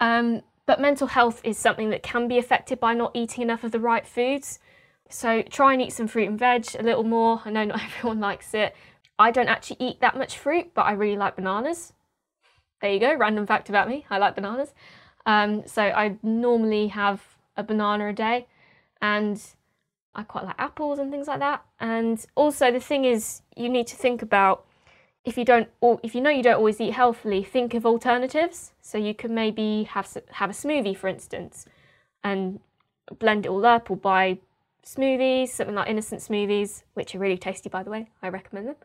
Um, 0.00 0.42
but 0.66 0.80
mental 0.80 1.08
health 1.08 1.40
is 1.44 1.58
something 1.58 1.90
that 1.90 2.02
can 2.02 2.26
be 2.26 2.38
affected 2.38 2.80
by 2.80 2.94
not 2.94 3.12
eating 3.14 3.42
enough 3.42 3.64
of 3.64 3.72
the 3.72 3.80
right 3.80 4.06
foods. 4.06 4.58
So 5.14 5.42
try 5.42 5.72
and 5.74 5.80
eat 5.80 5.92
some 5.92 6.08
fruit 6.08 6.28
and 6.28 6.36
veg 6.36 6.66
a 6.76 6.82
little 6.82 7.04
more. 7.04 7.40
I 7.44 7.50
know 7.50 7.64
not 7.64 7.80
everyone 7.84 8.18
likes 8.18 8.52
it. 8.52 8.74
I 9.16 9.30
don't 9.30 9.46
actually 9.46 9.76
eat 9.78 10.00
that 10.00 10.18
much 10.18 10.36
fruit, 10.36 10.72
but 10.74 10.82
I 10.82 10.92
really 10.92 11.16
like 11.16 11.36
bananas. 11.36 11.92
There 12.82 12.92
you 12.92 12.98
go, 12.98 13.14
random 13.14 13.46
fact 13.46 13.68
about 13.68 13.88
me. 13.88 14.04
I 14.10 14.18
like 14.18 14.34
bananas. 14.34 14.74
Um, 15.24 15.62
so 15.68 15.82
I 15.82 16.16
normally 16.24 16.88
have 16.88 17.22
a 17.56 17.62
banana 17.62 18.08
a 18.08 18.12
day, 18.12 18.48
and 19.00 19.40
I 20.16 20.24
quite 20.24 20.46
like 20.46 20.56
apples 20.58 20.98
and 20.98 21.12
things 21.12 21.28
like 21.28 21.38
that. 21.38 21.64
And 21.78 22.22
also 22.34 22.72
the 22.72 22.80
thing 22.80 23.04
is, 23.04 23.42
you 23.56 23.68
need 23.68 23.86
to 23.86 23.96
think 23.96 24.20
about 24.20 24.66
if 25.24 25.38
you 25.38 25.44
don't, 25.44 25.68
or 25.80 26.00
if 26.02 26.16
you 26.16 26.22
know 26.22 26.30
you 26.30 26.42
don't 26.42 26.56
always 26.56 26.80
eat 26.80 26.90
healthily, 26.90 27.44
think 27.44 27.72
of 27.74 27.86
alternatives. 27.86 28.72
So 28.82 28.98
you 28.98 29.14
can 29.14 29.32
maybe 29.32 29.84
have 29.84 30.12
have 30.32 30.50
a 30.50 30.54
smoothie, 30.54 30.96
for 30.96 31.06
instance, 31.06 31.66
and 32.24 32.58
blend 33.20 33.46
it 33.46 33.50
all 33.50 33.64
up, 33.64 33.92
or 33.92 33.96
buy 33.96 34.38
smoothies, 34.84 35.48
something 35.48 35.74
like 35.74 35.88
innocent 35.88 36.20
smoothies, 36.20 36.82
which 36.94 37.14
are 37.14 37.18
really 37.18 37.38
tasty, 37.38 37.68
by 37.68 37.82
the 37.82 37.90
way. 37.90 38.10
I 38.22 38.28
recommend 38.28 38.68
them. 38.68 38.76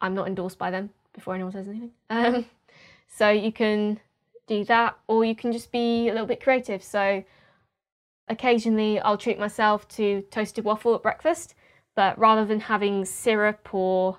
I'm 0.00 0.14
not 0.14 0.26
endorsed 0.26 0.58
by 0.58 0.70
them. 0.70 0.90
Before 1.12 1.34
anyone 1.34 1.52
says 1.52 1.68
anything. 1.68 1.90
Um, 2.10 2.46
so 3.08 3.28
you 3.28 3.52
can 3.52 4.00
do 4.46 4.64
that, 4.64 4.96
or 5.06 5.24
you 5.24 5.34
can 5.34 5.52
just 5.52 5.70
be 5.70 6.08
a 6.08 6.12
little 6.12 6.26
bit 6.26 6.42
creative. 6.42 6.82
So 6.82 7.22
Occasionally, 8.28 9.00
I'll 9.00 9.18
treat 9.18 9.38
myself 9.38 9.86
to 9.88 10.22
toasted 10.30 10.64
waffle 10.64 10.94
at 10.94 11.02
breakfast, 11.02 11.54
but 11.94 12.18
rather 12.18 12.44
than 12.44 12.60
having 12.60 13.04
syrup 13.04 13.74
or 13.74 14.18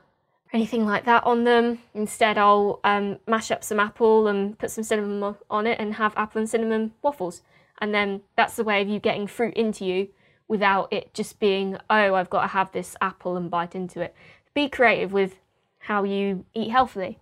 anything 0.51 0.85
like 0.85 1.05
that 1.05 1.23
on 1.23 1.45
them, 1.45 1.79
instead, 1.93 2.37
I'll 2.37 2.79
um, 2.83 3.17
mash 3.27 3.49
up 3.49 3.63
some 3.63 3.79
apple 3.79 4.27
and 4.27 4.57
put 4.59 4.71
some 4.71 4.83
cinnamon 4.83 5.35
on 5.49 5.67
it 5.67 5.79
and 5.79 5.95
have 5.95 6.13
apple 6.15 6.39
and 6.39 6.49
cinnamon 6.49 6.91
waffles. 7.01 7.41
And 7.79 7.93
then 7.93 8.21
that's 8.35 8.55
the 8.55 8.63
way 8.63 8.81
of 8.81 8.87
you 8.87 8.99
getting 8.99 9.25
fruit 9.25 9.55
into 9.55 9.85
you 9.85 10.09
without 10.53 10.93
it 10.93 11.11
just 11.15 11.39
being, 11.39 11.79
oh, 11.89 12.13
I've 12.13 12.29
got 12.29 12.43
to 12.43 12.47
have 12.49 12.71
this 12.71 12.95
apple 13.01 13.35
and 13.35 13.49
bite 13.49 13.73
into 13.73 14.01
it. 14.01 14.13
Be 14.53 14.69
creative 14.69 15.11
with 15.11 15.39
how 15.79 16.03
you 16.03 16.45
eat 16.53 16.69
healthily. 16.69 17.17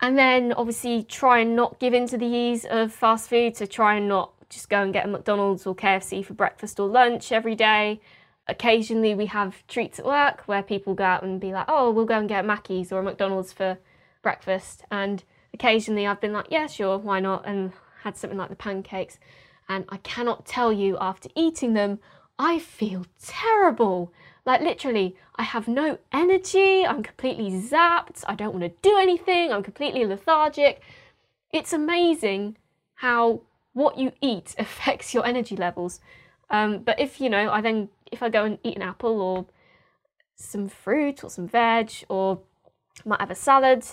And 0.00 0.18
then 0.18 0.52
obviously 0.52 1.04
try 1.04 1.38
and 1.38 1.54
not 1.54 1.78
give 1.78 1.94
in 1.94 2.08
to 2.08 2.18
the 2.18 2.26
ease 2.26 2.66
of 2.68 2.92
fast 2.92 3.30
food. 3.30 3.56
So 3.56 3.64
try 3.64 3.94
and 3.94 4.08
not 4.08 4.32
just 4.50 4.68
go 4.68 4.82
and 4.82 4.92
get 4.92 5.04
a 5.04 5.08
McDonald's 5.08 5.68
or 5.68 5.76
KFC 5.76 6.24
for 6.24 6.34
breakfast 6.34 6.80
or 6.80 6.88
lunch 6.88 7.30
every 7.30 7.54
day. 7.54 8.00
Occasionally 8.48 9.14
we 9.14 9.26
have 9.26 9.64
treats 9.68 10.00
at 10.00 10.04
work 10.04 10.42
where 10.46 10.64
people 10.64 10.94
go 10.94 11.04
out 11.04 11.22
and 11.22 11.40
be 11.40 11.52
like, 11.52 11.66
oh, 11.68 11.92
we'll 11.92 12.06
go 12.06 12.18
and 12.18 12.28
get 12.28 12.44
Mackey's 12.44 12.90
or 12.90 12.98
a 12.98 13.04
McDonald's 13.04 13.52
for 13.52 13.78
breakfast. 14.20 14.82
And 14.90 15.22
occasionally 15.54 16.08
I've 16.08 16.20
been 16.20 16.32
like, 16.32 16.48
yeah, 16.50 16.66
sure, 16.66 16.98
why 16.98 17.20
not? 17.20 17.46
And 17.46 17.70
had 18.02 18.16
something 18.16 18.36
like 18.36 18.50
the 18.50 18.56
pancakes. 18.56 19.20
And 19.68 19.84
I 19.88 19.96
cannot 19.98 20.46
tell 20.46 20.72
you 20.72 20.96
after 21.00 21.28
eating 21.34 21.74
them, 21.74 21.98
I 22.38 22.58
feel 22.58 23.06
terrible. 23.22 24.12
Like 24.44 24.60
literally, 24.60 25.16
I 25.36 25.42
have 25.42 25.66
no 25.66 25.98
energy, 26.12 26.86
I'm 26.86 27.02
completely 27.02 27.50
zapped, 27.50 28.24
I 28.28 28.34
don't 28.34 28.54
want 28.54 28.62
to 28.62 28.88
do 28.88 28.96
anything, 28.96 29.52
I'm 29.52 29.62
completely 29.62 30.04
lethargic. 30.04 30.82
It's 31.52 31.72
amazing 31.72 32.56
how 32.96 33.42
what 33.72 33.98
you 33.98 34.12
eat 34.20 34.54
affects 34.58 35.14
your 35.14 35.26
energy 35.26 35.56
levels. 35.56 36.00
Um, 36.48 36.78
but 36.78 37.00
if 37.00 37.20
you 37.20 37.28
know, 37.28 37.50
I 37.50 37.60
then 37.60 37.88
if 38.12 38.22
I 38.22 38.28
go 38.28 38.44
and 38.44 38.58
eat 38.62 38.76
an 38.76 38.82
apple 38.82 39.20
or 39.20 39.46
some 40.36 40.68
fruit 40.68 41.24
or 41.24 41.30
some 41.30 41.48
veg 41.48 41.90
or 42.08 42.40
I 43.04 43.08
might 43.08 43.20
have 43.20 43.30
a 43.30 43.34
salad 43.34 43.84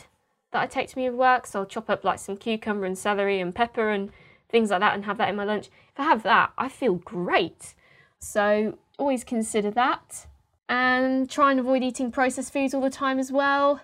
that 0.51 0.61
I 0.61 0.67
take 0.67 0.89
to 0.89 0.97
me 0.97 1.07
at 1.07 1.13
work, 1.13 1.47
so 1.47 1.61
I'll 1.61 1.65
chop 1.65 1.89
up 1.89 2.03
like 2.03 2.19
some 2.19 2.37
cucumber 2.37 2.85
and 2.85 2.97
celery 2.97 3.39
and 3.39 3.55
pepper 3.55 3.89
and 3.89 4.11
things 4.49 4.69
like 4.69 4.81
that 4.81 4.93
and 4.93 5.05
have 5.05 5.17
that 5.17 5.29
in 5.29 5.35
my 5.35 5.45
lunch. 5.45 5.67
If 5.67 5.99
I 5.99 6.03
have 6.03 6.21
that, 6.23 6.51
I 6.57 6.69
feel 6.69 6.95
great. 6.95 7.73
So 8.23 8.77
always 8.97 9.25
consider 9.25 9.69
that 9.71 10.27
and 10.69 11.29
try 11.29 11.51
and 11.51 11.59
avoid 11.59 11.83
eating 11.83 12.09
processed 12.09 12.53
foods 12.53 12.73
all 12.73 12.81
the 12.81 12.89
time 12.89 13.19
as 13.19 13.31
well, 13.33 13.81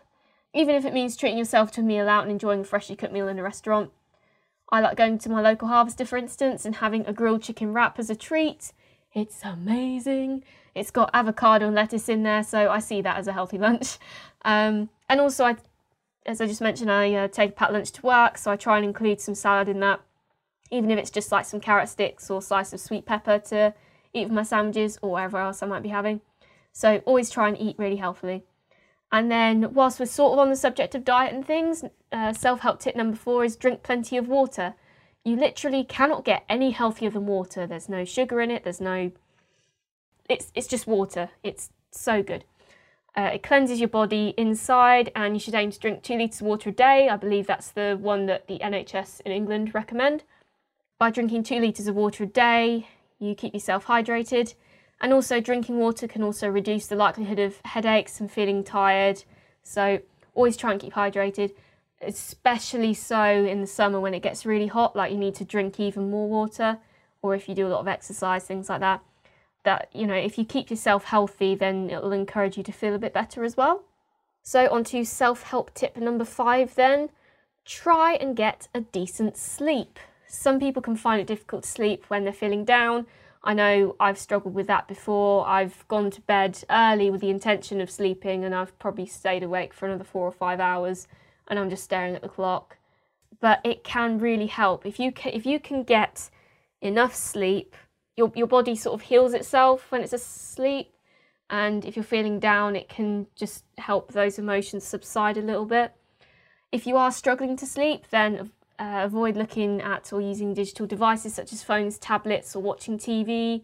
even 0.53 0.75
if 0.75 0.85
it 0.85 0.93
means 0.93 1.17
treating 1.17 1.37
yourself 1.37 1.71
to 1.73 1.81
a 1.81 1.83
meal 1.83 2.07
out 2.07 2.23
and 2.23 2.31
enjoying 2.31 2.61
a 2.61 2.63
freshly 2.63 2.95
cooked 2.95 3.11
meal 3.11 3.27
in 3.27 3.37
a 3.37 3.43
restaurant. 3.43 3.91
I 4.71 4.79
like 4.79 4.95
going 4.95 5.17
to 5.19 5.29
my 5.29 5.41
local 5.41 5.67
harvester, 5.67 6.05
for 6.05 6.17
instance, 6.17 6.63
and 6.63 6.77
having 6.77 7.05
a 7.05 7.11
grilled 7.11 7.43
chicken 7.43 7.73
wrap 7.73 7.99
as 7.99 8.09
a 8.09 8.15
treat. 8.15 8.71
It's 9.13 9.43
amazing. 9.43 10.43
It's 10.73 10.91
got 10.91 11.09
avocado 11.13 11.67
and 11.67 11.75
lettuce 11.75 12.07
in 12.07 12.23
there, 12.23 12.43
so 12.43 12.69
I 12.69 12.79
see 12.79 13.01
that 13.01 13.17
as 13.17 13.27
a 13.27 13.33
healthy 13.33 13.57
lunch. 13.67 13.97
Um, 14.45 14.89
and 15.09 15.19
also, 15.19 15.43
I, 15.45 15.57
as 16.25 16.39
I 16.39 16.47
just 16.47 16.61
mentioned, 16.61 16.89
I 16.89 17.13
uh, 17.13 17.27
take 17.27 17.49
a 17.49 17.53
packed 17.53 17.73
lunch 17.73 17.91
to 17.91 18.01
work, 18.03 18.37
so 18.37 18.51
I 18.51 18.55
try 18.55 18.77
and 18.77 18.85
include 18.85 19.19
some 19.19 19.35
salad 19.35 19.67
in 19.67 19.81
that, 19.81 19.99
even 20.71 20.91
if 20.91 20.97
it's 20.97 21.11
just 21.11 21.29
like 21.29 21.43
some 21.43 21.59
carrot 21.59 21.89
sticks 21.89 22.29
or 22.29 22.41
slice 22.41 22.71
of 22.71 22.79
sweet 22.79 23.05
pepper 23.05 23.39
to 23.39 23.73
eat 24.13 24.25
with 24.25 24.33
my 24.33 24.43
sandwiches 24.43 24.97
or 25.01 25.11
whatever 25.11 25.37
else 25.37 25.61
I 25.61 25.67
might 25.67 25.83
be 25.83 25.89
having. 25.89 26.21
So 26.71 27.01
always 27.05 27.29
try 27.29 27.47
and 27.47 27.59
eat 27.59 27.75
really 27.77 27.97
healthily. 27.97 28.43
And 29.11 29.31
then, 29.31 29.73
whilst 29.73 29.99
we're 29.99 30.05
sort 30.05 30.33
of 30.33 30.39
on 30.39 30.49
the 30.49 30.55
subject 30.55 30.93
of 30.93 31.03
diet 31.03 31.33
and 31.33 31.45
things, 31.45 31.83
uh, 32.11 32.33
self 32.33 32.59
help 32.59 32.79
tip 32.79 32.95
number 32.95 33.17
four 33.17 33.43
is 33.43 33.55
drink 33.55 33.81
plenty 33.81 34.17
of 34.17 34.27
water. 34.27 34.75
You 35.25 35.35
literally 35.35 35.83
cannot 35.83 36.25
get 36.25 36.45
any 36.47 36.71
healthier 36.71 37.09
than 37.09 37.25
water. 37.25 37.65
There's 37.65 37.89
no 37.89 38.05
sugar 38.05 38.39
in 38.39 38.51
it, 38.51 38.63
there's 38.63 38.81
no. 38.81 39.11
It's, 40.29 40.51
it's 40.53 40.67
just 40.67 40.85
water. 40.85 41.31
It's 41.43 41.71
so 41.91 42.21
good. 42.21 42.45
Uh, 43.17 43.31
it 43.33 43.43
cleanses 43.43 43.79
your 43.79 43.89
body 43.89 44.35
inside, 44.37 45.11
and 45.15 45.33
you 45.33 45.39
should 45.39 45.55
aim 45.55 45.71
to 45.71 45.79
drink 45.79 46.03
two 46.03 46.15
litres 46.15 46.41
of 46.41 46.47
water 46.47 46.69
a 46.69 46.73
day. 46.73 47.09
I 47.09 47.17
believe 47.17 47.47
that's 47.47 47.71
the 47.71 47.97
one 47.99 48.27
that 48.27 48.47
the 48.47 48.59
NHS 48.59 49.21
in 49.21 49.31
England 49.31 49.73
recommend. 49.73 50.23
By 50.99 51.09
drinking 51.09 51.43
two 51.43 51.59
litres 51.59 51.87
of 51.87 51.95
water 51.95 52.25
a 52.25 52.27
day, 52.27 52.87
you 53.19 53.35
keep 53.35 53.53
yourself 53.53 53.85
hydrated 53.85 54.53
and 55.01 55.13
also, 55.13 55.39
drinking 55.39 55.77
water 55.77 56.07
can 56.07 56.23
also 56.23 56.49
reduce 56.49 56.87
the 56.87 56.95
likelihood 56.95 57.39
of 57.39 57.61
headaches 57.63 58.19
and 58.19 58.29
feeling 58.29 58.63
tired. 58.63 59.23
So, 59.63 59.99
always 60.35 60.57
try 60.57 60.71
and 60.71 60.81
keep 60.81 60.93
hydrated, 60.93 61.51
especially 62.01 62.93
so 62.93 63.23
in 63.23 63.61
the 63.61 63.67
summer 63.67 63.99
when 63.99 64.13
it 64.13 64.21
gets 64.21 64.45
really 64.45 64.67
hot, 64.67 64.97
like 64.97 65.11
you 65.11 65.17
need 65.17 65.35
to 65.35 65.45
drink 65.45 65.79
even 65.79 66.09
more 66.09 66.27
water, 66.27 66.79
or 67.21 67.33
if 67.33 67.47
you 67.47 67.55
do 67.55 67.65
a 67.65 67.69
lot 67.69 67.79
of 67.79 67.87
exercise, 67.87 68.43
things 68.43 68.67
like 68.67 68.81
that. 68.81 69.01
That, 69.63 69.89
you 69.93 70.05
know, 70.05 70.15
if 70.15 70.37
you 70.37 70.43
keep 70.43 70.69
yourself 70.69 71.05
healthy, 71.05 71.55
then 71.55 71.89
it 71.89 72.01
will 72.01 72.11
encourage 72.11 72.57
you 72.57 72.63
to 72.63 72.71
feel 72.71 72.93
a 72.93 72.99
bit 72.99 73.13
better 73.13 73.45
as 73.45 73.55
well. 73.55 73.83
So, 74.43 74.69
on 74.69 74.83
to 74.85 75.05
self 75.05 75.43
help 75.43 75.73
tip 75.73 75.95
number 75.95 76.25
five 76.25 76.75
then 76.75 77.09
try 77.63 78.13
and 78.15 78.35
get 78.35 78.67
a 78.73 78.81
decent 78.81 79.37
sleep. 79.37 79.97
Some 80.29 80.59
people 80.59 80.81
can 80.81 80.95
find 80.95 81.19
it 81.19 81.27
difficult 81.27 81.63
to 81.63 81.69
sleep 81.69 82.05
when 82.07 82.23
they're 82.23 82.33
feeling 82.33 82.63
down 82.63 83.07
I 83.43 83.53
know 83.53 83.95
I've 83.99 84.17
struggled 84.17 84.53
with 84.53 84.67
that 84.67 84.87
before. 84.87 85.47
I've 85.47 85.87
gone 85.87 86.11
to 86.11 86.21
bed 86.21 86.61
early 86.69 87.09
with 87.09 87.21
the 87.21 87.29
intention 87.29 87.79
of 87.79 87.89
sleeping, 87.89 88.43
and 88.43 88.53
I've 88.53 88.77
probably 88.79 89.05
stayed 89.05 89.43
awake 89.43 89.73
for 89.73 89.85
another 89.85 90.03
four 90.03 90.27
or 90.27 90.31
five 90.31 90.59
hours, 90.59 91.07
and 91.47 91.57
I'm 91.57 91.69
just 91.69 91.83
staring 91.83 92.15
at 92.15 92.21
the 92.21 92.29
clock. 92.29 92.77
But 93.39 93.61
it 93.63 93.83
can 93.83 94.19
really 94.19 94.47
help 94.47 94.85
if 94.85 94.99
you 94.99 95.11
can, 95.11 95.33
if 95.33 95.45
you 95.45 95.59
can 95.59 95.83
get 95.83 96.29
enough 96.81 97.15
sleep. 97.15 97.75
Your 98.17 98.31
your 98.35 98.47
body 98.47 98.75
sort 98.75 98.95
of 98.95 99.07
heals 99.07 99.33
itself 99.33 99.89
when 99.89 100.01
it's 100.01 100.13
asleep, 100.13 100.93
and 101.49 101.85
if 101.85 101.95
you're 101.95 102.03
feeling 102.03 102.39
down, 102.39 102.75
it 102.75 102.89
can 102.89 103.27
just 103.35 103.63
help 103.77 104.11
those 104.11 104.37
emotions 104.37 104.83
subside 104.83 105.37
a 105.37 105.41
little 105.41 105.65
bit. 105.65 105.93
If 106.73 106.85
you 106.85 106.97
are 106.97 107.11
struggling 107.11 107.55
to 107.57 107.65
sleep, 107.65 108.05
then 108.11 108.51
uh, 108.79 109.01
avoid 109.03 109.35
looking 109.35 109.81
at 109.81 110.11
or 110.13 110.21
using 110.21 110.53
digital 110.53 110.87
devices 110.87 111.33
such 111.33 111.51
as 111.51 111.61
phones, 111.61 111.99
tablets, 111.99 112.55
or 112.55 112.61
watching 112.61 112.97
TV 112.97 113.63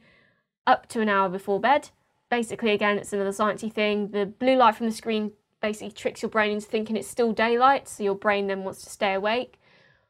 up 0.67 0.88
to 0.89 1.00
an 1.00 1.07
hour 1.10 1.29
before 1.29 1.60
bed. 1.60 1.89
Basically, 2.29 2.72
again, 2.72 2.98
it's 2.98 3.13
another 3.13 3.29
sciencey 3.29 3.72
thing. 3.72 4.10
The 4.10 4.25
blue 4.25 4.57
light 4.57 4.75
from 4.75 4.88
the 4.88 4.91
screen 4.91 5.31
basically 5.62 5.91
tricks 5.91 6.22
your 6.22 6.29
brain 6.29 6.51
into 6.51 6.67
thinking 6.67 6.98
it's 6.98 7.07
still 7.07 7.31
daylight, 7.31 7.88
so 7.88 8.03
your 8.03 8.15
brain 8.15 8.48
then 8.48 8.63
wants 8.63 8.84
to 8.84 8.89
stay 8.89 9.13
awake. 9.13 9.60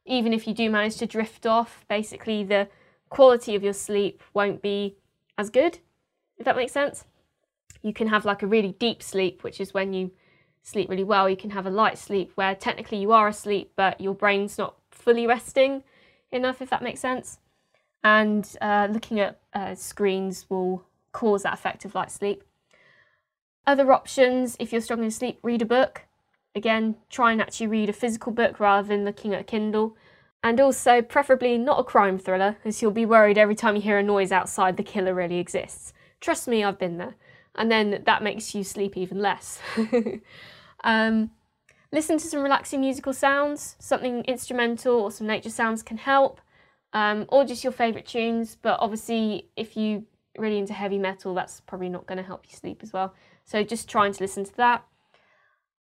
Even 0.06 0.34
if 0.34 0.48
you 0.48 0.54
do 0.54 0.70
manage 0.70 0.98
to 0.98 1.06
drift 1.06 1.46
off, 1.46 1.86
basically 1.88 2.44
the 2.44 2.68
quality 3.10 3.56
of 3.56 3.64
your 3.64 3.74
sleep 3.74 4.24
won't 4.34 4.62
be 4.62 4.96
as 5.38 5.50
good, 5.50 5.80
if 6.38 6.46
that 6.46 6.56
makes 6.56 6.72
sense. 6.72 7.06
You 7.82 7.94
can 7.94 8.08
have 8.08 8.26
like 8.26 8.42
a 8.42 8.48
really 8.48 8.72
deep 8.80 9.04
sleep, 9.04 9.44
which 9.44 9.62
is 9.62 9.74
when 9.74 9.94
you 9.94 10.12
sleep 10.64 10.90
really 10.90 11.04
well. 11.04 11.30
You 11.30 11.38
can 11.38 11.52
have 11.52 11.68
a 11.68 11.70
light 11.70 11.98
sleep 11.98 12.32
where 12.36 12.56
technically 12.56 12.98
you 12.98 13.12
are 13.12 13.28
asleep, 13.28 13.74
but 13.76 14.02
your 14.02 14.16
brain's 14.16 14.58
not 14.58 14.76
fully 15.06 15.28
resting 15.28 15.84
enough, 16.32 16.62
if 16.62 16.70
that 16.72 16.84
makes 16.84 17.00
sense. 17.00 17.40
And 18.04 18.50
uh, 18.60 18.88
looking 18.92 19.20
at 19.20 19.40
uh, 19.54 19.76
screens 19.76 20.46
will 20.50 20.84
cause 21.12 21.44
that 21.44 21.54
effect 21.54 21.86
of 21.86 21.96
light 21.96 22.12
sleep. 22.12 22.44
Other 23.66 23.92
options, 23.94 24.58
if 24.60 24.72
you're 24.72 24.82
struggling 24.82 25.10
to 25.10 25.16
sleep, 25.16 25.40
read 25.42 25.62
a 25.62 25.66
book. 25.66 26.02
Again, 26.54 26.96
try 27.10 27.32
and 27.32 27.42
actually 27.42 27.68
read 27.68 27.90
a 27.90 27.94
physical 27.94 28.32
book 28.32 28.60
rather 28.60 28.88
than 28.88 29.06
looking 29.06 29.34
at 29.34 29.42
a 29.42 29.44
Kindle. 29.44 29.96
And 30.44 30.60
also, 30.60 31.02
preferably 31.02 31.58
not 31.58 31.80
a 31.80 31.84
crime 31.84 32.20
thriller, 32.20 32.58
as 32.64 32.82
you'll 32.82 32.92
be 32.92 33.06
worried 33.06 33.38
every 33.38 33.56
time 33.56 33.76
you 33.76 33.82
hear 33.82 33.98
a 33.98 34.04
noise 34.04 34.32
outside 34.32 34.78
the 34.78 34.84
killer 34.84 35.14
really 35.14 35.40
exists. 35.40 35.94
Trust 36.22 36.48
me, 36.48 36.64
I've 36.64 36.78
been 36.78 36.98
there. 36.98 37.16
And 37.56 37.72
then 37.72 38.04
that 38.06 38.22
makes 38.22 38.54
you 38.54 38.64
sleep 38.64 38.96
even 38.98 39.20
less. 39.20 39.60
um, 40.84 41.32
Listen 41.96 42.18
to 42.18 42.28
some 42.28 42.44
relaxing 42.44 42.82
musical 42.82 43.14
sounds, 43.14 43.78
something 43.80 44.22
instrumental 44.26 45.00
or 45.00 45.12
some 45.12 45.28
nature 45.28 45.50
sounds 45.50 45.82
can 45.82 45.96
help, 45.96 46.42
um, 46.92 47.26
or 47.30 47.46
just 47.46 47.64
your 47.64 47.72
favourite 47.72 48.06
tunes. 48.06 48.58
But 48.62 48.82
obviously, 48.82 49.48
if 49.56 49.78
you 49.78 50.06
are 50.38 50.42
really 50.42 50.58
into 50.58 50.74
heavy 50.74 50.98
metal, 50.98 51.34
that's 51.34 51.62
probably 51.62 51.88
not 51.88 52.06
going 52.06 52.18
to 52.18 52.24
help 52.24 52.48
you 52.50 52.58
sleep 52.58 52.82
as 52.84 52.92
well. 52.92 53.14
So 53.46 53.64
just 53.64 53.88
trying 53.88 54.12
to 54.12 54.22
listen 54.22 54.44
to 54.44 54.58
that. 54.58 54.84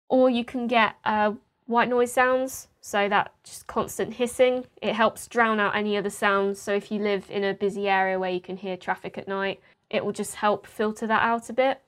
Or 0.09 0.29
you 0.29 0.43
can 0.43 0.67
get 0.67 0.95
uh, 1.05 1.31
white 1.65 1.87
noise 1.87 2.11
sounds, 2.11 2.67
so 2.81 3.07
that 3.07 3.31
just 3.45 3.67
constant 3.67 4.15
hissing. 4.15 4.65
It 4.81 4.95
helps 4.95 5.29
drown 5.29 5.61
out 5.61 5.77
any 5.77 5.95
other 5.95 6.09
sounds. 6.09 6.61
So 6.61 6.73
if 6.73 6.91
you 6.91 6.99
live 6.99 7.31
in 7.31 7.45
a 7.45 7.53
busy 7.53 7.87
area 7.87 8.19
where 8.19 8.31
you 8.31 8.41
can 8.41 8.57
hear 8.57 8.75
traffic 8.75 9.17
at 9.17 9.29
night, 9.29 9.61
it 9.89 10.03
will 10.03 10.11
just 10.11 10.35
help 10.35 10.67
filter 10.67 11.07
that 11.07 11.23
out 11.23 11.49
a 11.49 11.53
bit. 11.53 11.79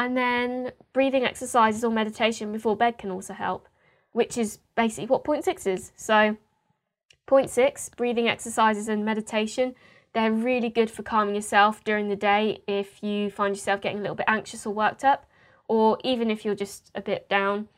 And 0.00 0.16
then 0.16 0.72
breathing 0.94 1.24
exercises 1.24 1.84
or 1.84 1.90
meditation 1.90 2.52
before 2.52 2.74
bed 2.74 2.96
can 2.96 3.10
also 3.10 3.34
help, 3.34 3.68
which 4.12 4.38
is 4.38 4.58
basically 4.74 5.08
what 5.08 5.24
point 5.24 5.44
six 5.44 5.66
is. 5.66 5.92
So, 5.94 6.38
point 7.26 7.50
six, 7.50 7.90
breathing 7.90 8.26
exercises 8.26 8.88
and 8.88 9.04
meditation, 9.04 9.74
they're 10.14 10.32
really 10.32 10.70
good 10.70 10.90
for 10.90 11.02
calming 11.02 11.34
yourself 11.34 11.84
during 11.84 12.08
the 12.08 12.16
day 12.16 12.62
if 12.66 13.02
you 13.02 13.30
find 13.30 13.54
yourself 13.54 13.82
getting 13.82 13.98
a 13.98 14.00
little 14.00 14.16
bit 14.16 14.24
anxious 14.26 14.64
or 14.64 14.72
worked 14.72 15.04
up, 15.04 15.26
or 15.68 15.98
even 16.02 16.30
if 16.30 16.46
you're 16.46 16.54
just 16.54 16.90
a 16.94 17.02
bit 17.02 17.28
down. 17.28 17.68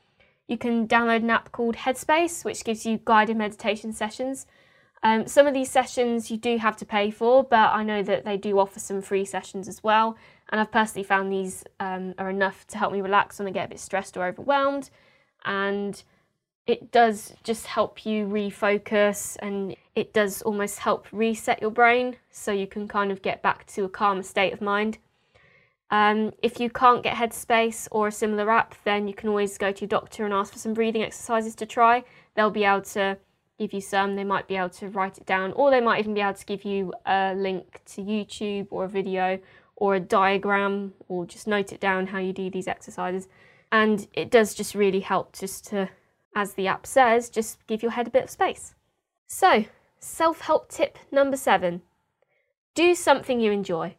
You 0.46 0.56
can 0.56 0.86
download 0.86 1.24
an 1.24 1.30
app 1.30 1.50
called 1.50 1.74
Headspace, 1.74 2.44
which 2.44 2.62
gives 2.62 2.86
you 2.86 3.00
guided 3.04 3.36
meditation 3.36 3.92
sessions. 3.92 4.46
Um, 5.04 5.26
some 5.26 5.46
of 5.46 5.54
these 5.54 5.70
sessions 5.70 6.30
you 6.30 6.36
do 6.36 6.58
have 6.58 6.76
to 6.76 6.84
pay 6.84 7.10
for, 7.10 7.42
but 7.42 7.74
I 7.74 7.82
know 7.82 8.02
that 8.02 8.24
they 8.24 8.36
do 8.36 8.58
offer 8.58 8.78
some 8.78 9.02
free 9.02 9.24
sessions 9.24 9.66
as 9.66 9.82
well. 9.82 10.16
And 10.50 10.60
I've 10.60 10.70
personally 10.70 11.02
found 11.02 11.32
these 11.32 11.64
um, 11.80 12.14
are 12.18 12.30
enough 12.30 12.66
to 12.68 12.78
help 12.78 12.92
me 12.92 13.00
relax 13.00 13.38
when 13.38 13.48
I 13.48 13.50
get 13.50 13.66
a 13.66 13.68
bit 13.70 13.80
stressed 13.80 14.16
or 14.16 14.24
overwhelmed. 14.26 14.90
And 15.44 16.00
it 16.66 16.92
does 16.92 17.34
just 17.42 17.66
help 17.66 18.06
you 18.06 18.26
refocus 18.26 19.36
and 19.40 19.74
it 19.96 20.12
does 20.12 20.42
almost 20.42 20.78
help 20.78 21.06
reset 21.10 21.60
your 21.60 21.72
brain 21.72 22.16
so 22.30 22.52
you 22.52 22.68
can 22.68 22.86
kind 22.86 23.10
of 23.10 23.22
get 23.22 23.42
back 23.42 23.66
to 23.66 23.84
a 23.84 23.88
calmer 23.88 24.22
state 24.22 24.52
of 24.52 24.60
mind. 24.60 24.98
Um, 25.90 26.32
if 26.42 26.60
you 26.60 26.70
can't 26.70 27.02
get 27.02 27.16
Headspace 27.16 27.88
or 27.90 28.08
a 28.08 28.12
similar 28.12 28.50
app, 28.50 28.74
then 28.84 29.08
you 29.08 29.14
can 29.14 29.28
always 29.28 29.58
go 29.58 29.72
to 29.72 29.80
your 29.82 29.88
doctor 29.88 30.24
and 30.24 30.32
ask 30.32 30.52
for 30.52 30.58
some 30.58 30.72
breathing 30.72 31.02
exercises 31.02 31.54
to 31.56 31.66
try. 31.66 32.04
They'll 32.34 32.50
be 32.50 32.64
able 32.64 32.82
to 32.82 33.18
give 33.58 33.72
you 33.72 33.80
some, 33.80 34.16
they 34.16 34.24
might 34.24 34.48
be 34.48 34.56
able 34.56 34.70
to 34.70 34.88
write 34.88 35.18
it 35.18 35.26
down, 35.26 35.52
or 35.52 35.70
they 35.70 35.80
might 35.80 36.00
even 36.00 36.14
be 36.14 36.20
able 36.20 36.34
to 36.34 36.46
give 36.46 36.64
you 36.64 36.92
a 37.06 37.34
link 37.34 37.80
to 37.86 38.02
YouTube 38.02 38.68
or 38.70 38.84
a 38.84 38.88
video 38.88 39.38
or 39.76 39.94
a 39.94 40.00
diagram 40.00 40.94
or 41.08 41.26
just 41.26 41.46
note 41.46 41.72
it 41.72 41.80
down 41.80 42.08
how 42.08 42.18
you 42.18 42.32
do 42.32 42.50
these 42.50 42.68
exercises. 42.68 43.28
And 43.70 44.06
it 44.12 44.30
does 44.30 44.54
just 44.54 44.74
really 44.74 45.00
help 45.00 45.32
just 45.32 45.66
to, 45.68 45.88
as 46.36 46.54
the 46.54 46.66
app 46.66 46.86
says, 46.86 47.30
just 47.30 47.66
give 47.66 47.82
your 47.82 47.92
head 47.92 48.06
a 48.06 48.10
bit 48.10 48.24
of 48.24 48.30
space. 48.30 48.74
So, 49.26 49.64
self 49.98 50.42
help 50.42 50.68
tip 50.68 50.98
number 51.10 51.36
seven 51.36 51.82
do 52.74 52.94
something 52.94 53.40
you 53.40 53.52
enjoy. 53.52 53.96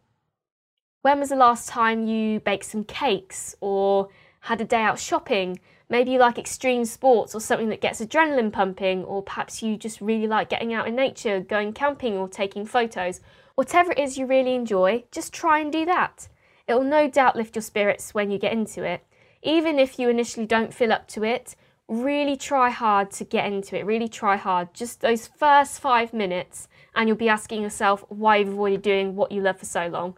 When 1.01 1.19
was 1.19 1.29
the 1.29 1.35
last 1.35 1.67
time 1.67 2.07
you 2.07 2.39
baked 2.39 2.65
some 2.65 2.83
cakes 2.83 3.55
or 3.61 4.09
had 4.41 4.61
a 4.61 4.65
day 4.65 4.81
out 4.81 4.99
shopping? 4.99 5.59
Maybe 5.89 6.11
you 6.11 6.19
like 6.19 6.37
extreme 6.37 6.85
sports 6.85 7.35
or 7.35 7.39
something 7.41 7.69
that 7.69 7.81
gets 7.81 8.01
adrenaline 8.01 8.51
pumping, 8.51 9.03
or 9.03 9.21
perhaps 9.21 9.61
you 9.61 9.77
just 9.77 10.01
really 10.01 10.27
like 10.27 10.49
getting 10.49 10.73
out 10.73 10.87
in 10.87 10.95
nature, 10.95 11.39
going 11.39 11.73
camping, 11.73 12.17
or 12.17 12.27
taking 12.27 12.65
photos. 12.65 13.19
Whatever 13.55 13.91
it 13.91 13.99
is 13.99 14.17
you 14.17 14.25
really 14.25 14.55
enjoy, 14.55 15.03
just 15.11 15.33
try 15.33 15.59
and 15.59 15.71
do 15.71 15.85
that. 15.85 16.27
It 16.67 16.73
will 16.73 16.83
no 16.83 17.09
doubt 17.09 17.35
lift 17.35 17.55
your 17.55 17.61
spirits 17.61 18.13
when 18.13 18.31
you 18.31 18.39
get 18.39 18.53
into 18.53 18.83
it. 18.83 19.05
Even 19.43 19.77
if 19.77 19.99
you 19.99 20.09
initially 20.09 20.45
don't 20.45 20.73
feel 20.73 20.93
up 20.93 21.07
to 21.09 21.23
it, 21.23 21.55
really 21.87 22.37
try 22.37 22.69
hard 22.69 23.11
to 23.11 23.25
get 23.25 23.45
into 23.45 23.77
it. 23.77 23.85
Really 23.85 24.07
try 24.07 24.37
hard. 24.37 24.73
Just 24.73 25.01
those 25.01 25.27
first 25.27 25.79
five 25.79 26.13
minutes, 26.13 26.67
and 26.95 27.07
you'll 27.07 27.17
be 27.17 27.29
asking 27.29 27.61
yourself 27.61 28.05
why 28.09 28.37
you've 28.37 28.49
avoided 28.49 28.81
doing 28.81 29.15
what 29.15 29.31
you 29.31 29.41
love 29.41 29.59
for 29.59 29.65
so 29.65 29.87
long. 29.87 30.17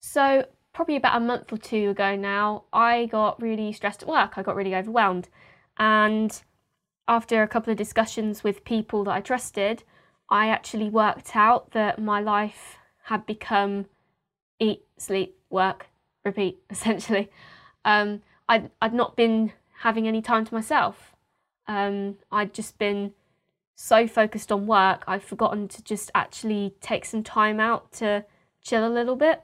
So, 0.00 0.46
probably 0.78 0.94
about 0.94 1.16
a 1.16 1.20
month 1.20 1.52
or 1.52 1.58
two 1.58 1.90
ago 1.90 2.14
now, 2.14 2.62
I 2.72 3.06
got 3.06 3.42
really 3.42 3.72
stressed 3.72 4.04
at 4.04 4.08
work. 4.08 4.34
I 4.38 4.44
got 4.44 4.54
really 4.54 4.76
overwhelmed. 4.76 5.28
And 5.76 6.40
after 7.08 7.42
a 7.42 7.48
couple 7.48 7.72
of 7.72 7.76
discussions 7.76 8.44
with 8.44 8.62
people 8.62 9.02
that 9.02 9.10
I 9.10 9.20
trusted, 9.20 9.82
I 10.30 10.46
actually 10.46 10.88
worked 10.88 11.34
out 11.34 11.72
that 11.72 11.98
my 11.98 12.20
life 12.20 12.78
had 13.06 13.26
become 13.26 13.86
eat, 14.60 14.84
sleep, 14.96 15.36
work, 15.50 15.86
repeat, 16.24 16.60
essentially. 16.70 17.28
Um, 17.84 18.22
I'd, 18.48 18.70
I'd 18.80 18.94
not 18.94 19.16
been 19.16 19.50
having 19.80 20.06
any 20.06 20.22
time 20.22 20.44
to 20.44 20.54
myself. 20.54 21.16
Um, 21.66 22.18
I'd 22.30 22.54
just 22.54 22.78
been 22.78 23.14
so 23.74 24.06
focused 24.06 24.52
on 24.52 24.68
work, 24.68 25.02
I'd 25.08 25.24
forgotten 25.24 25.66
to 25.66 25.82
just 25.82 26.12
actually 26.14 26.76
take 26.80 27.04
some 27.04 27.24
time 27.24 27.58
out 27.58 27.90
to 27.94 28.24
chill 28.62 28.86
a 28.86 28.94
little 28.94 29.16
bit 29.16 29.42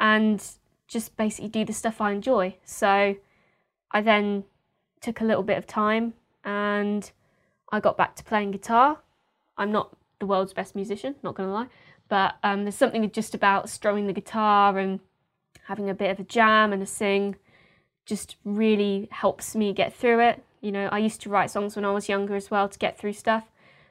and 0.00 0.44
just 0.88 1.16
basically 1.16 1.48
do 1.48 1.64
the 1.64 1.72
stuff 1.72 2.00
I 2.00 2.12
enjoy. 2.12 2.56
So 2.64 3.16
I 3.90 4.00
then 4.00 4.44
took 5.00 5.20
a 5.20 5.24
little 5.24 5.42
bit 5.42 5.58
of 5.58 5.66
time 5.66 6.14
and 6.44 7.10
I 7.72 7.80
got 7.80 7.96
back 7.96 8.16
to 8.16 8.24
playing 8.24 8.52
guitar. 8.52 8.98
I'm 9.56 9.72
not 9.72 9.96
the 10.18 10.26
world's 10.26 10.52
best 10.52 10.74
musician, 10.74 11.16
not 11.22 11.34
gonna 11.34 11.52
lie, 11.52 11.68
but 12.08 12.36
um, 12.42 12.64
there's 12.64 12.74
something 12.74 13.08
just 13.10 13.34
about 13.34 13.68
strumming 13.68 14.06
the 14.06 14.12
guitar 14.12 14.78
and 14.78 15.00
having 15.66 15.88
a 15.88 15.94
bit 15.94 16.10
of 16.10 16.20
a 16.20 16.24
jam 16.24 16.72
and 16.72 16.82
a 16.82 16.86
sing 16.86 17.36
just 18.06 18.36
really 18.44 19.08
helps 19.10 19.54
me 19.54 19.72
get 19.72 19.94
through 19.94 20.20
it. 20.20 20.44
You 20.60 20.72
know, 20.72 20.88
I 20.92 20.98
used 20.98 21.20
to 21.22 21.30
write 21.30 21.50
songs 21.50 21.76
when 21.76 21.84
I 21.84 21.92
was 21.92 22.08
younger 22.08 22.34
as 22.34 22.50
well 22.50 22.68
to 22.68 22.78
get 22.78 22.98
through 22.98 23.14
stuff. 23.14 23.44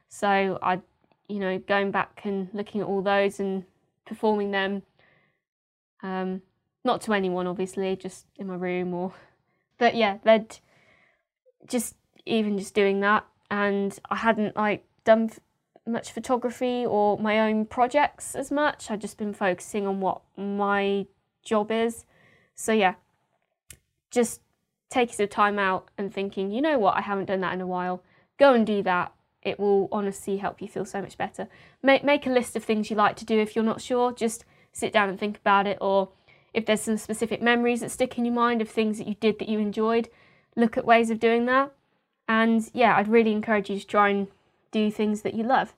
So 0.10 0.60
I, 0.62 0.81
you 1.27 1.39
know, 1.39 1.57
going 1.60 1.91
back 1.91 2.22
and 2.24 2.50
looking 2.53 2.81
at 2.81 2.88
all 2.88 3.01
those 3.01 3.39
and 3.39 3.65
performing 4.05 4.51
them 4.51 4.83
um, 6.03 6.41
not 6.83 7.01
to 7.01 7.13
anyone, 7.13 7.48
obviously, 7.48 7.95
just 7.95 8.25
in 8.38 8.48
my 8.48 8.55
room 8.55 8.93
or. 8.93 9.13
But 9.79 9.95
yeah, 9.95 10.17
they'd 10.24 10.57
just 11.67 11.95
even 12.25 12.57
just 12.57 12.75
doing 12.75 13.00
that, 13.00 13.25
and 13.50 13.98
I 14.10 14.17
hadn't 14.17 14.55
like 14.55 14.86
done 15.04 15.32
much 15.86 16.12
photography 16.12 16.86
or 16.86 17.17
my 17.17 17.39
own 17.39 17.65
projects 17.65 18.36
as 18.36 18.51
much. 18.51 18.89
I'd 18.89 19.01
just 19.01 19.17
been 19.17 19.34
focusing 19.34 19.86
on 19.88 19.99
what 19.99 20.21
my 20.38 21.08
job 21.43 21.71
is. 21.71 22.06
So 22.56 22.71
yeah, 22.71 22.95
just 24.12 24.41
taking 24.89 25.15
some 25.15 25.28
time 25.28 25.60
out 25.60 25.89
and 25.97 26.13
thinking, 26.13 26.51
you 26.51 26.62
know 26.62 26.78
what, 26.78 26.95
I 26.95 27.01
haven't 27.01 27.25
done 27.25 27.41
that 27.41 27.54
in 27.54 27.62
a 27.62 27.67
while. 27.67 28.04
Go 28.38 28.54
and 28.54 28.65
do 28.65 28.82
that. 28.84 29.13
It 29.41 29.60
will 29.60 29.89
honestly 29.91 30.38
help 30.38 30.62
you 30.62 30.69
feel 30.69 30.86
so 30.86 31.01
much 31.01 31.17
better. 31.17 31.49
Make 31.82 32.04
make 32.04 32.25
a 32.25 32.30
list 32.30 32.56
of 32.56 32.63
things 32.63 32.89
you 32.89 32.95
like 32.95 33.17
to 33.17 33.25
do 33.25 33.38
if 33.39 33.56
you're 33.56 33.65
not 33.65 33.82
sure. 33.82 34.13
Just 34.13 34.45
sit 34.73 34.91
down 34.91 35.09
and 35.09 35.19
think 35.19 35.38
about 35.38 35.67
it, 35.67 35.77
or 35.79 36.09
if 36.53 36.65
there's 36.65 36.81
some 36.81 36.97
specific 36.97 37.41
memories 37.41 37.79
that 37.79 37.91
stick 37.91 38.17
in 38.17 38.25
your 38.25 38.33
mind 38.33 38.62
of 38.62 38.69
things 38.69 38.97
that 38.97 39.07
you 39.07 39.15
did 39.15 39.39
that 39.39 39.49
you 39.49 39.59
enjoyed, 39.59 40.09
look 40.55 40.77
at 40.77 40.86
ways 40.86 41.09
of 41.09 41.19
doing 41.19 41.45
that. 41.45 41.71
And 42.27 42.69
yeah, 42.73 42.95
I'd 42.97 43.07
really 43.07 43.31
encourage 43.31 43.69
you 43.69 43.79
to 43.79 43.88
try 43.88 44.09
and 44.09 44.27
do 44.71 44.91
things 44.91 45.21
that 45.21 45.33
you 45.33 45.43
love. 45.43 45.73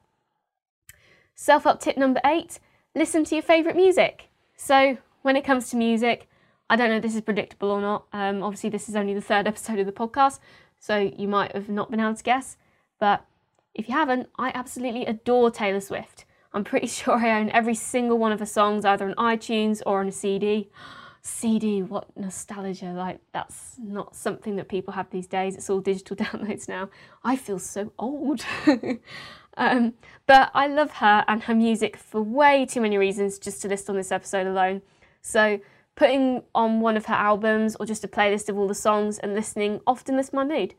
Self 1.36 1.68
up 1.68 1.80
tip 1.80 1.98
number 1.98 2.22
eight 2.26 2.60
listen 2.96 3.26
to 3.26 3.36
your 3.36 3.42
favourite 3.42 3.76
music. 3.76 4.30
So, 4.56 4.98
when 5.22 5.36
it 5.36 5.44
comes 5.44 5.70
to 5.70 5.76
music, 5.76 6.30
I 6.70 6.76
don't 6.76 6.90
know 6.90 6.96
if 6.96 7.04
this 7.04 7.16
is 7.16 7.22
predictable 7.22 7.70
or 7.70 7.82
not. 7.82 8.06
Um, 8.14 8.42
obviously, 8.42 8.70
this 8.70 8.90
is 8.90 8.96
only 8.96 9.14
the 9.14 9.22
third 9.22 9.48
episode 9.52 9.80
of 9.80 9.86
the 9.86 9.92
podcast, 9.92 10.40
so 10.80 10.98
you 10.98 11.28
might 11.28 11.54
have 11.54 11.70
not 11.70 11.92
been 11.92 12.00
able 12.00 12.16
to 12.16 12.24
guess. 12.24 12.58
But 13.00 13.26
if 13.74 13.90
you 13.90 13.94
haven't, 13.94 14.30
I 14.40 14.52
absolutely 14.56 15.06
adore 15.06 15.52
Taylor 15.52 15.82
Swift. 15.82 16.26
I'm 16.56 16.64
pretty 16.64 16.88
sure 17.02 17.16
I 17.16 17.40
own 17.40 17.52
every 17.52 17.76
single 17.76 18.18
one 18.18 18.32
of 18.32 18.40
her 18.40 18.46
songs 18.46 18.86
either 18.86 19.06
on 19.06 19.14
iTunes 19.16 19.82
or 19.86 20.00
on 20.00 20.08
a 20.08 20.12
CD. 20.12 20.70
CD, 21.22 21.82
what 21.82 22.16
nostalgia. 22.16 22.94
Like, 22.94 23.20
that's 23.34 23.78
not 23.80 24.16
something 24.16 24.56
that 24.58 24.70
people 24.70 24.94
have 24.94 25.10
these 25.10 25.26
days. 25.26 25.56
It's 25.56 25.70
all 25.70 25.80
digital 25.82 26.16
downloads 26.26 26.70
now. 26.70 26.90
I 27.24 27.36
feel 27.36 27.60
so 27.60 27.92
old. 28.00 28.46
um, 29.58 29.96
but 30.28 30.52
I 30.54 30.68
love 30.68 30.92
her 30.94 31.26
and 31.28 31.44
her 31.44 31.56
music 31.56 31.98
for 31.98 32.22
way 32.22 32.66
too 32.66 32.80
many 32.80 32.98
reasons 32.98 33.40
just 33.40 33.62
to 33.64 33.68
list 33.68 33.90
on 33.90 33.96
this 33.96 34.12
episode 34.12 34.48
alone. 34.48 34.84
So, 35.22 35.60
putting 35.96 36.44
on 36.54 36.82
one 36.82 36.96
of 36.96 37.06
her 37.06 37.16
albums 37.16 37.76
or 37.80 37.86
just 37.86 38.04
a 38.04 38.08
playlist 38.08 38.50
of 38.50 38.58
all 38.58 38.68
the 38.68 38.76
songs 38.76 39.18
and 39.18 39.34
listening 39.34 39.80
often 39.88 40.18
lifts 40.18 40.34
my 40.34 40.44
mood. 40.44 40.76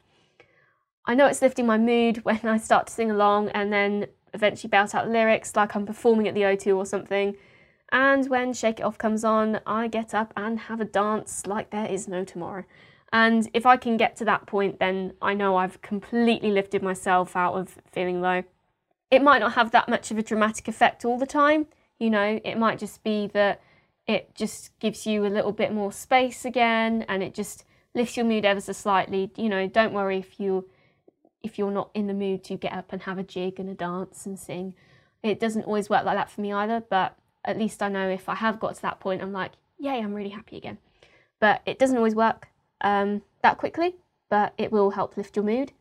I 1.06 1.14
know 1.14 1.26
it's 1.26 1.42
lifting 1.42 1.66
my 1.66 1.78
mood 1.78 2.18
when 2.24 2.40
I 2.44 2.58
start 2.58 2.86
to 2.86 2.92
sing 2.92 3.10
along 3.10 3.48
and 3.48 3.72
then 3.72 4.06
eventually 4.36 4.68
belt 4.68 4.94
out 4.94 5.08
lyrics 5.08 5.56
like 5.56 5.74
I'm 5.74 5.84
performing 5.84 6.28
at 6.28 6.34
the 6.34 6.42
O2 6.42 6.76
or 6.76 6.86
something. 6.86 7.36
And 7.90 8.28
when 8.30 8.52
Shake 8.52 8.78
It 8.78 8.84
Off 8.84 8.98
comes 8.98 9.24
on, 9.24 9.60
I 9.66 9.88
get 9.88 10.14
up 10.14 10.32
and 10.36 10.60
have 10.60 10.80
a 10.80 10.84
dance 10.84 11.46
like 11.46 11.70
there 11.70 11.86
is 11.86 12.06
no 12.06 12.24
tomorrow. 12.24 12.64
And 13.12 13.48
if 13.54 13.66
I 13.66 13.76
can 13.76 13.96
get 13.96 14.16
to 14.16 14.24
that 14.26 14.46
point, 14.46 14.78
then 14.78 15.14
I 15.20 15.34
know 15.34 15.56
I've 15.56 15.82
completely 15.82 16.50
lifted 16.50 16.82
myself 16.82 17.34
out 17.34 17.54
of 17.54 17.78
feeling 17.90 18.20
low. 18.20 18.44
It 19.10 19.22
might 19.22 19.38
not 19.38 19.54
have 19.54 19.70
that 19.70 19.88
much 19.88 20.10
of 20.10 20.18
a 20.18 20.22
dramatic 20.22 20.68
effect 20.68 21.04
all 21.04 21.18
the 21.18 21.26
time, 21.26 21.66
you 21.98 22.10
know, 22.10 22.40
it 22.44 22.58
might 22.58 22.78
just 22.78 23.02
be 23.02 23.28
that 23.28 23.62
it 24.06 24.34
just 24.34 24.78
gives 24.78 25.06
you 25.06 25.26
a 25.26 25.28
little 25.28 25.52
bit 25.52 25.72
more 25.72 25.92
space 25.92 26.44
again 26.44 27.04
and 27.08 27.22
it 27.22 27.34
just 27.34 27.64
lifts 27.94 28.16
your 28.16 28.26
mood 28.26 28.44
ever 28.44 28.60
so 28.60 28.72
slightly. 28.72 29.30
You 29.36 29.48
know, 29.48 29.66
don't 29.66 29.92
worry 29.92 30.18
if 30.18 30.38
you 30.38 30.68
if 31.46 31.58
you're 31.58 31.70
not 31.70 31.90
in 31.94 32.06
the 32.06 32.14
mood 32.14 32.44
to 32.44 32.56
get 32.56 32.72
up 32.72 32.92
and 32.92 33.02
have 33.02 33.18
a 33.18 33.22
jig 33.22 33.58
and 33.58 33.70
a 33.70 33.74
dance 33.74 34.26
and 34.26 34.38
sing. 34.38 34.74
It 35.22 35.40
doesn't 35.40 35.64
always 35.64 35.88
work 35.88 36.04
like 36.04 36.16
that 36.16 36.30
for 36.30 36.40
me 36.40 36.52
either, 36.52 36.82
but 36.88 37.16
at 37.44 37.58
least 37.58 37.82
I 37.82 37.88
know 37.88 38.08
if 38.08 38.28
I 38.28 38.34
have 38.34 38.60
got 38.60 38.74
to 38.74 38.82
that 38.82 39.00
point, 39.00 39.22
I'm 39.22 39.32
like, 39.32 39.52
yay, 39.78 39.98
I'm 39.98 40.14
really 40.14 40.30
happy 40.30 40.56
again. 40.56 40.78
But 41.40 41.62
it 41.64 41.78
doesn't 41.78 41.96
always 41.96 42.14
work 42.14 42.48
um, 42.80 43.22
that 43.42 43.58
quickly, 43.58 43.96
but 44.28 44.52
it 44.58 44.70
will 44.70 44.90
help 44.90 45.16
lift 45.16 45.36
your 45.36 45.44
mood. 45.44 45.72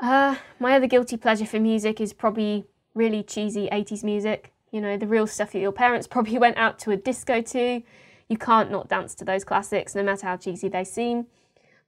Uh, 0.00 0.36
my 0.58 0.74
other 0.74 0.86
guilty 0.86 1.16
pleasure 1.16 1.46
for 1.46 1.60
music 1.60 2.00
is 2.00 2.12
probably 2.12 2.66
really 2.94 3.22
cheesy 3.22 3.68
80s 3.70 4.04
music. 4.04 4.52
You 4.70 4.80
know, 4.80 4.96
the 4.96 5.06
real 5.06 5.26
stuff 5.26 5.52
that 5.52 5.60
your 5.60 5.72
parents 5.72 6.06
probably 6.14 6.38
went 6.38 6.56
out 6.56 6.78
to 6.80 6.90
a 6.90 6.96
disco 6.96 7.40
to. 7.40 7.82
You 8.28 8.38
can't 8.38 8.70
not 8.70 8.88
dance 8.88 9.14
to 9.16 9.24
those 9.24 9.44
classics, 9.44 9.94
no 9.94 10.02
matter 10.02 10.26
how 10.26 10.36
cheesy 10.36 10.68
they 10.68 10.84
seem. 10.84 11.26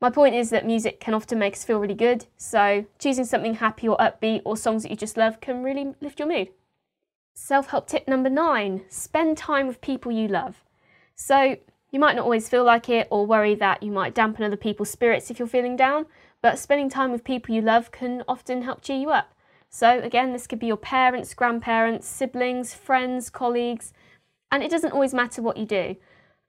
My 0.00 0.10
point 0.10 0.34
is 0.34 0.50
that 0.50 0.66
music 0.66 1.00
can 1.00 1.14
often 1.14 1.38
make 1.38 1.54
us 1.54 1.64
feel 1.64 1.78
really 1.78 1.94
good, 1.94 2.26
so 2.36 2.84
choosing 2.98 3.24
something 3.24 3.54
happy 3.54 3.88
or 3.88 3.96
upbeat 3.96 4.42
or 4.44 4.56
songs 4.56 4.82
that 4.82 4.90
you 4.90 4.96
just 4.96 5.16
love 5.16 5.40
can 5.40 5.62
really 5.62 5.94
lift 6.02 6.18
your 6.18 6.28
mood. 6.28 6.50
Self 7.34 7.68
help 7.68 7.86
tip 7.86 8.06
number 8.06 8.28
nine 8.28 8.82
spend 8.88 9.38
time 9.38 9.66
with 9.66 9.80
people 9.80 10.12
you 10.12 10.28
love. 10.28 10.62
So, 11.14 11.56
you 11.90 12.00
might 12.00 12.16
not 12.16 12.24
always 12.24 12.48
feel 12.48 12.64
like 12.64 12.90
it 12.90 13.08
or 13.10 13.24
worry 13.24 13.54
that 13.54 13.82
you 13.82 13.90
might 13.90 14.14
dampen 14.14 14.44
other 14.44 14.56
people's 14.56 14.90
spirits 14.90 15.30
if 15.30 15.38
you're 15.38 15.48
feeling 15.48 15.76
down, 15.76 16.06
but 16.42 16.58
spending 16.58 16.90
time 16.90 17.10
with 17.10 17.24
people 17.24 17.54
you 17.54 17.62
love 17.62 17.90
can 17.90 18.22
often 18.28 18.62
help 18.62 18.82
cheer 18.82 18.98
you 18.98 19.10
up. 19.10 19.32
So, 19.70 20.00
again, 20.00 20.32
this 20.32 20.46
could 20.46 20.58
be 20.58 20.66
your 20.66 20.76
parents, 20.76 21.32
grandparents, 21.32 22.06
siblings, 22.06 22.74
friends, 22.74 23.30
colleagues, 23.30 23.94
and 24.52 24.62
it 24.62 24.70
doesn't 24.70 24.92
always 24.92 25.14
matter 25.14 25.40
what 25.40 25.56
you 25.56 25.64
do. 25.64 25.96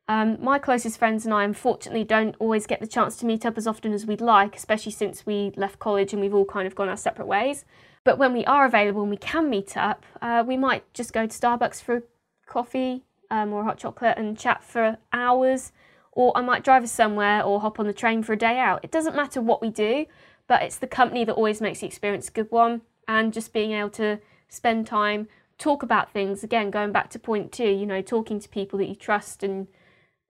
Um, 0.09 0.37
my 0.41 0.57
closest 0.57 0.97
friends 0.97 1.25
and 1.25 1.33
I, 1.33 1.43
unfortunately, 1.43 2.05
don't 2.05 2.35
always 2.39 2.65
get 2.65 2.79
the 2.79 2.87
chance 2.87 3.17
to 3.17 3.25
meet 3.25 3.45
up 3.45 3.57
as 3.57 3.67
often 3.67 3.91
as 3.91 4.05
we'd 4.05 4.21
like, 4.21 4.55
especially 4.55 4.93
since 4.93 5.25
we 5.25 5.51
left 5.57 5.79
college 5.79 6.13
and 6.13 6.21
we've 6.21 6.33
all 6.33 6.45
kind 6.45 6.65
of 6.65 6.75
gone 6.75 6.87
our 6.87 6.95
separate 6.97 7.27
ways. 7.27 7.65
But 8.05 8.17
when 8.17 8.31
we 8.31 8.45
are 8.45 8.65
available 8.65 9.01
and 9.01 9.09
we 9.09 9.17
can 9.17 9.49
meet 9.49 9.75
up, 9.75 10.05
uh, 10.21 10.43
we 10.47 10.55
might 10.55 10.91
just 10.93 11.11
go 11.11 11.27
to 11.27 11.37
Starbucks 11.37 11.81
for 11.81 12.03
coffee, 12.45 13.03
um, 13.29 13.51
or 13.51 13.65
hot 13.65 13.77
chocolate 13.77 14.17
and 14.17 14.37
chat 14.37 14.63
for 14.63 14.97
hours, 15.11 15.73
or 16.13 16.31
I 16.37 16.41
might 16.41 16.63
drive 16.63 16.83
us 16.83 16.91
somewhere 16.93 17.43
or 17.43 17.59
hop 17.59 17.77
on 17.77 17.85
the 17.85 17.93
train 17.93 18.23
for 18.23 18.31
a 18.31 18.37
day 18.37 18.57
out. 18.57 18.79
It 18.83 18.91
doesn't 18.91 19.15
matter 19.15 19.41
what 19.41 19.61
we 19.61 19.69
do, 19.69 20.05
but 20.47 20.61
it's 20.61 20.77
the 20.77 20.87
company 20.87 21.25
that 21.25 21.33
always 21.33 21.59
makes 21.59 21.81
the 21.81 21.87
experience 21.87 22.29
a 22.29 22.31
good 22.31 22.49
one, 22.49 22.81
and 23.09 23.33
just 23.33 23.51
being 23.51 23.73
able 23.73 23.89
to 23.89 24.19
spend 24.47 24.87
time, 24.87 25.27
talk 25.57 25.83
about 25.83 26.13
things. 26.13 26.43
Again, 26.43 26.71
going 26.71 26.93
back 26.93 27.09
to 27.09 27.19
point 27.19 27.51
two, 27.51 27.69
you 27.69 27.85
know, 27.85 28.01
talking 28.01 28.39
to 28.39 28.47
people 28.47 28.79
that 28.79 28.87
you 28.87 28.95
trust 28.95 29.43
and 29.43 29.67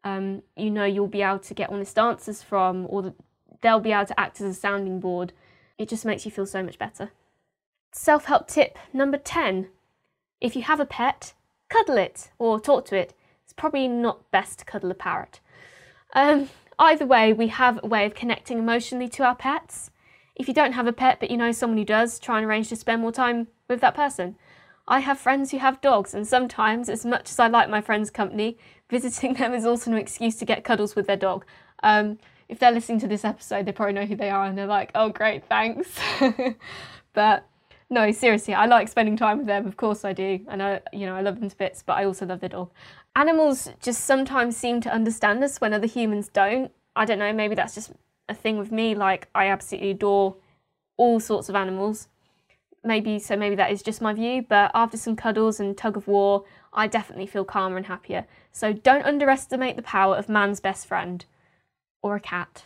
um, 0.08 0.44
you 0.56 0.70
know 0.70 0.86
you'll 0.86 1.08
be 1.08 1.22
able 1.22 1.40
to 1.40 1.54
get 1.54 1.70
honest 1.70 1.98
answers 2.00 2.42
from, 2.42 2.86
or 2.90 3.14
they'll 3.62 3.80
be 3.80 3.92
able 3.92 4.06
to 4.06 4.20
act 4.20 4.40
as 4.42 4.48
a 4.48 4.60
sounding 4.60 5.00
board. 5.00 5.34
It 5.78 5.90
just 5.90 6.06
makes 6.06 6.26
you 6.26 6.32
feel 6.32 6.46
so 6.46 6.64
much 6.64 6.80
better. 6.80 7.12
Self 7.92 8.26
help 8.26 8.48
tip 8.48 8.78
number 8.94 9.18
10 9.18 9.70
if 10.40 10.56
you 10.56 10.62
have 10.64 10.80
a 10.80 10.86
pet, 10.86 11.34
cuddle 11.70 11.98
it 11.98 12.30
or 12.38 12.60
talk 12.60 12.86
to 12.86 12.96
it. 12.96 13.14
It's 13.44 13.54
probably 13.54 13.88
not 13.88 14.30
best 14.32 14.60
to 14.60 14.66
cuddle 14.66 14.92
a 14.92 14.94
parrot. 14.94 15.40
Um, 16.14 16.50
either 16.78 17.06
way, 17.06 17.34
we 17.34 17.48
have 17.48 17.80
a 17.84 17.88
way 17.88 18.06
of 18.06 18.16
connecting 18.16 18.60
emotionally 18.60 19.10
to 19.10 19.24
our 19.24 19.36
pets. 19.36 19.92
If 20.36 20.48
you 20.48 20.54
don't 20.54 20.74
have 20.74 20.88
a 20.88 20.94
pet 20.94 21.20
but 21.20 21.32
you 21.32 21.38
know 21.38 21.52
someone 21.52 21.78
who 21.78 21.86
does, 21.86 22.20
try 22.20 22.38
and 22.38 22.46
arrange 22.46 22.70
to 22.70 22.76
spend 22.76 23.02
more 23.02 23.12
time 23.12 23.48
with 23.68 23.82
that 23.82 23.96
person. 23.96 24.36
I 24.88 25.00
have 25.02 25.20
friends 25.20 25.52
who 25.52 25.58
have 25.58 25.82
dogs, 25.82 26.14
and 26.14 26.26
sometimes, 26.26 26.88
as 26.88 27.06
much 27.06 27.30
as 27.30 27.40
I 27.40 27.48
like 27.48 27.70
my 27.70 27.82
friends' 27.82 28.10
company, 28.10 28.58
visiting 28.90 29.34
them 29.34 29.54
is 29.54 29.66
also 29.66 29.92
an 29.92 29.98
excuse 29.98 30.36
to 30.38 30.46
get 30.46 30.64
cuddles 30.64 30.96
with 30.96 31.08
their 31.08 31.18
dog. 31.18 31.46
Um, 31.84 32.20
if 32.50 32.60
they're 32.60 32.72
listening 32.72 33.00
to 33.00 33.08
this 33.08 33.26
episode, 33.26 33.66
they 33.66 33.72
probably 33.72 33.94
know 33.94 34.06
who 34.06 34.16
they 34.16 34.30
are 34.30 34.46
and 34.46 34.58
they're 34.58 34.68
like, 34.68 34.92
oh, 34.96 35.10
great, 35.10 35.46
thanks. 35.48 35.90
but 37.14 37.46
no, 37.90 38.12
seriously, 38.12 38.54
I 38.54 38.66
like 38.66 38.88
spending 38.88 39.18
time 39.18 39.38
with 39.40 39.48
them. 39.48 39.66
Of 39.66 39.78
course 39.78 40.06
I 40.06 40.14
do. 40.14 40.40
And 40.48 40.62
I, 40.62 40.82
you 40.92 41.06
know, 41.06 41.16
I 41.16 41.22
love 41.22 41.40
them 41.40 41.50
to 41.50 41.58
bits, 41.58 41.84
but 41.86 41.94
I 41.94 42.06
also 42.06 42.26
love 42.26 42.40
their 42.40 42.50
dog. 42.50 42.72
Animals 43.16 43.70
just 43.82 44.06
sometimes 44.06 44.56
seem 44.56 44.82
to 44.82 44.94
understand 44.94 45.44
us 45.44 45.60
when 45.60 45.74
other 45.74 45.88
humans 45.88 46.30
don't. 46.30 46.72
I 46.96 47.06
don't 47.06 47.20
know, 47.20 47.34
maybe 47.34 47.56
that's 47.56 47.76
just 47.76 47.92
a 48.30 48.34
thing 48.34 48.58
with 48.58 48.72
me. 48.72 48.96
Like, 48.96 49.30
I 49.36 49.48
absolutely 49.48 49.92
adore 49.92 50.36
all 50.98 51.20
sorts 51.20 51.50
of 51.50 51.56
animals. 51.56 52.08
Maybe, 52.84 53.20
so 53.20 53.36
maybe 53.36 53.56
that 53.56 53.72
is 53.72 53.82
just 53.82 54.02
my 54.02 54.14
view, 54.14 54.46
but 54.48 54.72
after 54.74 54.98
some 54.98 55.16
cuddles 55.16 55.60
and 55.60 55.78
tug 55.78 55.98
of 55.98 56.08
war, 56.08 56.46
I 56.78 56.88
definitely 56.88 57.28
feel 57.28 57.44
calmer 57.44 57.76
and 57.76 57.88
happier. 57.88 58.26
So 58.52 58.72
don't 58.72 59.06
underestimate 59.06 59.76
the 59.76 59.82
power 59.82 60.16
of 60.16 60.30
man's 60.30 60.60
best 60.60 60.88
friend 60.88 61.26
or 62.02 62.16
a 62.16 62.20
cat 62.22 62.66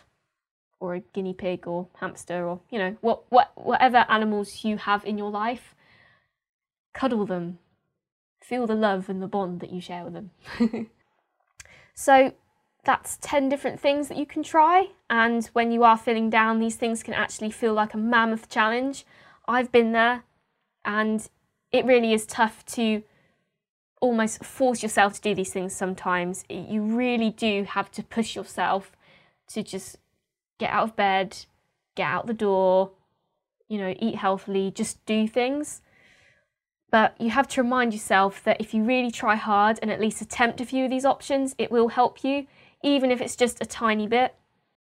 or 0.78 0.94
a 0.94 1.00
guinea 1.00 1.34
pig 1.34 1.66
or 1.66 1.88
hamster 2.00 2.46
or 2.46 2.60
you 2.70 2.78
know 2.78 2.96
what, 3.00 3.22
what 3.30 3.52
whatever 3.56 4.04
animals 4.08 4.64
you 4.64 4.76
have 4.76 5.04
in 5.04 5.18
your 5.18 5.30
life. 5.30 5.74
Cuddle 6.92 7.26
them. 7.26 7.58
Feel 8.42 8.66
the 8.66 8.74
love 8.74 9.08
and 9.08 9.22
the 9.22 9.26
bond 9.26 9.60
that 9.60 9.72
you 9.72 9.80
share 9.80 10.04
with 10.04 10.12
them. 10.12 10.30
So 11.94 12.32
that's 12.84 13.18
10 13.20 13.48
different 13.48 13.78
things 13.78 14.08
that 14.08 14.16
you 14.16 14.26
can 14.26 14.42
try 14.42 14.88
and 15.08 15.44
when 15.52 15.70
you 15.70 15.84
are 15.84 15.96
feeling 15.96 16.30
down 16.30 16.58
these 16.58 16.76
things 16.76 17.02
can 17.02 17.14
actually 17.14 17.50
feel 17.50 17.74
like 17.74 17.94
a 17.94 17.98
mammoth 17.98 18.48
challenge. 18.48 19.04
I've 19.46 19.70
been 19.70 19.92
there 19.92 20.24
and 20.84 21.28
it 21.70 21.84
really 21.84 22.12
is 22.12 22.26
tough 22.26 22.64
to 22.66 23.02
almost 24.02 24.44
force 24.44 24.82
yourself 24.82 25.14
to 25.14 25.20
do 25.20 25.32
these 25.32 25.52
things 25.52 25.72
sometimes 25.72 26.44
you 26.50 26.82
really 26.82 27.30
do 27.30 27.62
have 27.62 27.88
to 27.88 28.02
push 28.02 28.34
yourself 28.34 28.90
to 29.46 29.62
just 29.62 29.96
get 30.58 30.70
out 30.70 30.84
of 30.84 30.96
bed, 30.96 31.36
get 31.94 32.04
out 32.04 32.26
the 32.26 32.34
door, 32.34 32.90
you 33.68 33.78
know, 33.78 33.94
eat 33.98 34.16
healthily, 34.16 34.70
just 34.70 35.04
do 35.06 35.26
things. 35.26 35.82
But 36.90 37.14
you 37.18 37.30
have 37.30 37.48
to 37.48 37.62
remind 37.62 37.92
yourself 37.92 38.44
that 38.44 38.60
if 38.60 38.74
you 38.74 38.82
really 38.82 39.10
try 39.10 39.34
hard 39.34 39.78
and 39.80 39.90
at 39.90 40.00
least 40.00 40.20
attempt 40.20 40.60
a 40.60 40.66
few 40.66 40.84
of 40.84 40.90
these 40.90 41.04
options, 41.04 41.54
it 41.58 41.70
will 41.70 41.88
help 41.88 42.22
you, 42.22 42.46
even 42.82 43.10
if 43.10 43.20
it's 43.20 43.36
just 43.36 43.62
a 43.62 43.66
tiny 43.66 44.06
bit. 44.06 44.34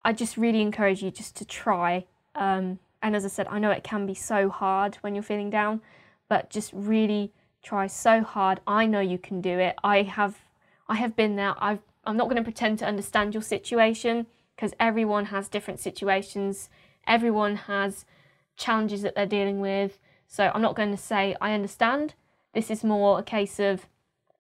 I 0.03 0.13
just 0.13 0.38
really 0.38 0.62
encourage 0.62 1.03
you 1.03 1.12
just 1.12 1.36
to 1.38 1.45
try. 1.45 2.05
Um, 2.36 2.79
and 3.01 3.15
as 3.15 3.25
I 3.25 3.27
said, 3.27 3.47
I 3.49 3.60
know 3.60 3.71
it 3.71 3.84
can 3.84 4.05
be 4.05 4.15
so 4.15 4.49
hard 4.49 4.95
when 5.01 5.13
you're 5.13 5.23
feeling 5.23 5.49
down, 5.49 5.82
but 6.27 6.49
just 6.49 6.71
really 6.73 7.32
try 7.69 7.86
so 7.86 8.23
hard. 8.23 8.60
I 8.65 8.88
know 8.88 8.99
you 8.99 9.19
can 9.19 9.41
do 9.41 9.60
it. 9.60 9.75
I 9.84 10.01
have, 10.01 10.39
I 10.88 10.95
have 10.95 11.15
been 11.15 11.36
there. 11.36 11.53
I've, 11.60 11.84
I'm 12.03 12.17
not 12.17 12.23
going 12.23 12.38
to 12.38 12.43
pretend 12.43 12.79
to 12.79 12.88
understand 12.88 13.36
your 13.36 13.43
situation 13.43 14.25
because 14.55 14.73
everyone 14.79 15.25
has 15.25 15.47
different 15.47 15.79
situations, 15.79 16.69
everyone 17.05 17.55
has 17.55 18.05
challenges 18.58 19.03
that 19.03 19.13
they're 19.13 19.38
dealing 19.38 19.60
with. 19.60 19.99
So 20.27 20.51
I'm 20.53 20.63
not 20.63 20.75
going 20.75 20.89
to 20.89 20.97
say 20.97 21.36
I 21.39 21.53
understand. 21.53 22.15
This 22.55 22.71
is 22.71 22.84
more 22.84 23.19
a 23.19 23.23
case 23.23 23.60
of 23.60 23.86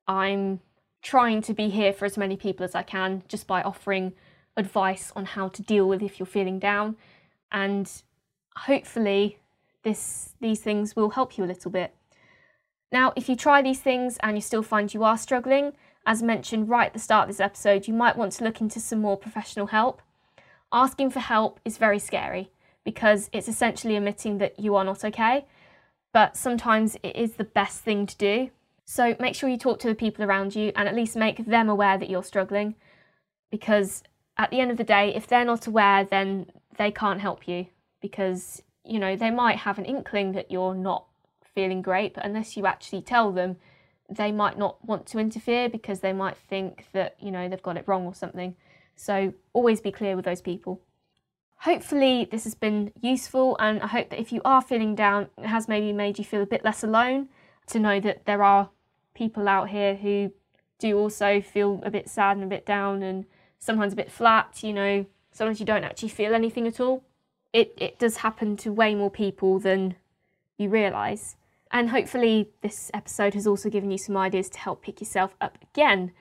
I'm 0.07 0.59
trying 1.03 1.43
to 1.43 1.53
be 1.53 1.69
here 1.69 1.93
for 1.93 2.05
as 2.05 2.17
many 2.17 2.35
people 2.35 2.63
as 2.63 2.73
I 2.73 2.81
can 2.81 3.21
just 3.27 3.45
by 3.45 3.61
offering 3.61 4.13
advice 4.57 5.13
on 5.15 5.25
how 5.25 5.49
to 5.49 5.61
deal 5.61 5.87
with 5.87 6.01
if 6.01 6.19
you're 6.19 6.25
feeling 6.25 6.57
down 6.57 6.97
and 7.51 7.89
hopefully 8.55 9.37
this 9.83 10.33
these 10.41 10.61
things 10.61 10.95
will 10.95 11.11
help 11.11 11.37
you 11.37 11.43
a 11.43 11.51
little 11.53 11.71
bit. 11.71 11.93
Now, 12.91 13.13
if 13.15 13.29
you 13.29 13.35
try 13.35 13.61
these 13.61 13.81
things 13.81 14.17
and 14.21 14.35
you 14.35 14.41
still 14.41 14.63
find 14.63 14.93
you 14.93 15.03
are 15.03 15.17
struggling, 15.17 15.73
as 16.05 16.23
mentioned 16.23 16.69
right 16.69 16.87
at 16.87 16.93
the 16.93 16.99
start 16.99 17.29
of 17.29 17.35
this 17.35 17.39
episode, 17.39 17.87
you 17.87 17.93
might 17.93 18.17
want 18.17 18.31
to 18.33 18.43
look 18.43 18.61
into 18.61 18.79
some 18.79 19.01
more 19.01 19.17
professional 19.17 19.67
help 19.67 20.01
asking 20.71 21.09
for 21.09 21.19
help 21.19 21.59
is 21.65 21.77
very 21.77 21.99
scary 21.99 22.51
because 22.83 23.29
it's 23.33 23.47
essentially 23.47 23.95
admitting 23.95 24.37
that 24.37 24.59
you 24.59 24.75
are 24.75 24.83
not 24.83 25.03
okay, 25.03 25.45
but 26.13 26.37
sometimes 26.37 26.97
it 27.03 27.15
is 27.15 27.33
the 27.33 27.43
best 27.43 27.81
thing 27.81 28.05
to 28.05 28.17
do. 28.17 28.49
So 28.85 29.15
make 29.19 29.35
sure 29.35 29.49
you 29.49 29.57
talk 29.57 29.79
to 29.79 29.87
the 29.87 29.95
people 29.95 30.23
around 30.23 30.55
you 30.55 30.71
and 30.75 30.87
at 30.87 30.95
least 30.95 31.15
make 31.15 31.45
them 31.45 31.69
aware 31.69 31.97
that 31.97 32.09
you're 32.09 32.23
struggling 32.23 32.75
because 33.51 34.03
at 34.37 34.49
the 34.49 34.59
end 34.59 34.71
of 34.71 34.77
the 34.77 34.83
day, 34.83 35.13
if 35.13 35.27
they're 35.27 35.45
not 35.45 35.67
aware, 35.67 36.03
then 36.03 36.47
they 36.77 36.91
can't 36.91 37.21
help 37.21 37.47
you 37.47 37.67
because, 38.01 38.63
you 38.83 38.97
know, 38.97 39.15
they 39.15 39.29
might 39.29 39.57
have 39.57 39.77
an 39.77 39.85
inkling 39.85 40.31
that 40.31 40.49
you're 40.49 40.73
not 40.75 41.05
feeling 41.59 41.81
great, 41.81 42.13
but 42.13 42.25
unless 42.25 42.55
you 42.55 42.65
actually 42.65 43.01
tell 43.01 43.31
them, 43.31 43.57
they 44.09 44.31
might 44.31 44.57
not 44.57 44.73
want 44.85 45.05
to 45.07 45.19
interfere 45.19 45.67
because 45.67 45.99
they 45.99 46.13
might 46.13 46.37
think 46.37 46.85
that, 46.93 47.17
you 47.19 47.31
know, 47.31 47.49
they've 47.49 47.61
got 47.69 47.75
it 47.75 47.83
wrong 47.85 48.05
or 48.05 48.13
something. 48.13 48.55
So 48.95 49.33
always 49.51 49.81
be 49.81 49.91
clear 49.91 50.15
with 50.15 50.23
those 50.23 50.41
people. 50.41 50.81
Hopefully, 51.63 52.25
this 52.31 52.45
has 52.45 52.55
been 52.55 52.93
useful, 53.01 53.57
and 53.59 53.81
I 53.81 53.87
hope 53.87 54.09
that 54.09 54.21
if 54.21 54.31
you 54.31 54.41
are 54.45 54.61
feeling 54.61 54.95
down, 54.95 55.27
it 55.37 55.47
has 55.47 55.67
maybe 55.67 55.91
made 55.91 56.17
you 56.17 56.23
feel 56.23 56.41
a 56.41 56.53
bit 56.55 56.63
less 56.63 56.81
alone 56.81 57.27
to 57.67 57.79
know 57.79 57.99
that 57.99 58.25
there 58.25 58.41
are 58.41 58.69
people 59.13 59.49
out 59.49 59.67
here 59.67 59.95
who 59.95 60.31
do 60.79 60.97
also 60.97 61.41
feel 61.41 61.81
a 61.83 61.91
bit 61.91 62.07
sad 62.07 62.37
and 62.37 62.45
a 62.45 62.55
bit 62.55 62.65
down 62.65 63.03
and 63.03 63.25
sometimes 63.59 63.91
a 63.91 63.97
bit 63.97 64.09
flat, 64.09 64.63
you 64.63 64.71
know, 64.71 65.05
sometimes 65.31 65.59
you 65.59 65.65
don't 65.65 65.83
actually 65.83 66.07
feel 66.09 66.33
anything 66.33 66.65
at 66.65 66.79
all. 66.79 67.03
It, 67.51 67.73
it 67.77 67.99
does 67.99 68.17
happen 68.17 68.55
to 68.57 68.71
way 68.71 68.95
more 68.95 69.11
people 69.11 69.59
than 69.59 69.95
you 70.57 70.69
realise. 70.69 71.35
And 71.71 71.89
hopefully, 71.89 72.49
this 72.61 72.89
episode 72.93 73.35
has 73.35 73.45
also 73.45 73.69
given 73.69 73.91
you 73.91 73.97
some 73.97 74.17
ideas 74.17 74.49
to 74.49 74.59
help 74.59 74.81
pick 74.81 74.99
yourself 74.99 75.35
up 75.39 75.57
again 75.61 76.11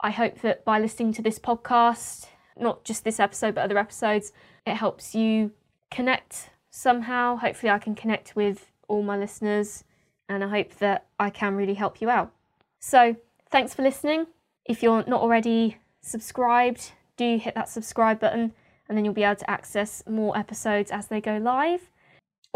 I 0.00 0.10
hope 0.10 0.40
that 0.42 0.64
by 0.64 0.78
listening 0.78 1.12
to 1.14 1.22
this 1.22 1.38
podcast, 1.38 2.26
not 2.58 2.84
just 2.84 3.04
this 3.04 3.18
episode, 3.18 3.54
but 3.54 3.64
other 3.64 3.78
episodes, 3.78 4.32
it 4.66 4.74
helps 4.74 5.14
you 5.14 5.52
connect 5.90 6.50
somehow. 6.70 7.36
Hopefully, 7.36 7.70
I 7.70 7.78
can 7.78 7.94
connect 7.94 8.36
with 8.36 8.72
all 8.88 9.02
my 9.02 9.16
listeners, 9.16 9.84
and 10.28 10.44
I 10.44 10.48
hope 10.48 10.74
that 10.76 11.06
I 11.18 11.30
can 11.30 11.56
really 11.56 11.74
help 11.74 12.00
you 12.02 12.10
out. 12.10 12.32
So, 12.78 13.16
thanks 13.50 13.72
for 13.72 13.82
listening. 13.82 14.26
If 14.66 14.82
you're 14.82 15.04
not 15.06 15.22
already 15.22 15.78
subscribed, 16.02 16.92
do 17.16 17.38
hit 17.38 17.54
that 17.54 17.70
subscribe 17.70 18.20
button, 18.20 18.52
and 18.88 18.98
then 18.98 19.04
you'll 19.04 19.14
be 19.14 19.24
able 19.24 19.36
to 19.36 19.50
access 19.50 20.02
more 20.06 20.36
episodes 20.36 20.90
as 20.90 21.08
they 21.08 21.22
go 21.22 21.38
live. 21.38 21.90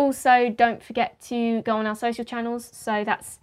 Also, 0.00 0.48
don't 0.48 0.82
forget 0.82 1.20
to 1.20 1.60
go 1.60 1.76
on 1.76 1.84
our 1.84 1.94
social 1.94 2.24
channels. 2.24 2.70
So, 2.72 3.04
that's 3.04 3.38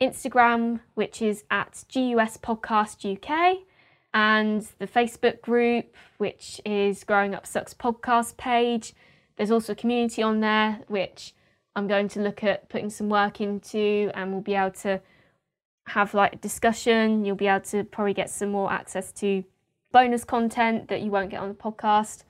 Instagram, 0.00 0.80
which 0.94 1.22
is 1.22 1.44
at 1.48 1.84
GUS 1.94 2.38
Podcast 2.38 3.06
UK, 3.06 3.58
and 4.12 4.66
the 4.80 4.88
Facebook 4.88 5.40
group, 5.42 5.94
which 6.18 6.60
is 6.66 7.04
Growing 7.04 7.36
Up 7.36 7.46
Sucks 7.46 7.72
podcast 7.72 8.36
page. 8.36 8.94
There's 9.36 9.52
also 9.52 9.74
a 9.74 9.76
community 9.76 10.24
on 10.24 10.40
there, 10.40 10.80
which 10.88 11.34
I'm 11.76 11.86
going 11.86 12.08
to 12.08 12.20
look 12.20 12.42
at 12.42 12.68
putting 12.68 12.90
some 12.90 13.08
work 13.08 13.40
into, 13.40 14.10
and 14.12 14.32
we'll 14.32 14.40
be 14.40 14.56
able 14.56 14.72
to 14.80 15.00
have 15.86 16.14
like 16.14 16.32
a 16.32 16.38
discussion. 16.38 17.24
You'll 17.24 17.36
be 17.36 17.46
able 17.46 17.64
to 17.66 17.84
probably 17.84 18.14
get 18.14 18.28
some 18.28 18.50
more 18.50 18.72
access 18.72 19.12
to 19.12 19.44
bonus 19.92 20.24
content 20.24 20.88
that 20.88 21.00
you 21.00 21.12
won't 21.12 21.30
get 21.30 21.38
on 21.38 21.48
the 21.48 21.54
podcast 21.54 22.24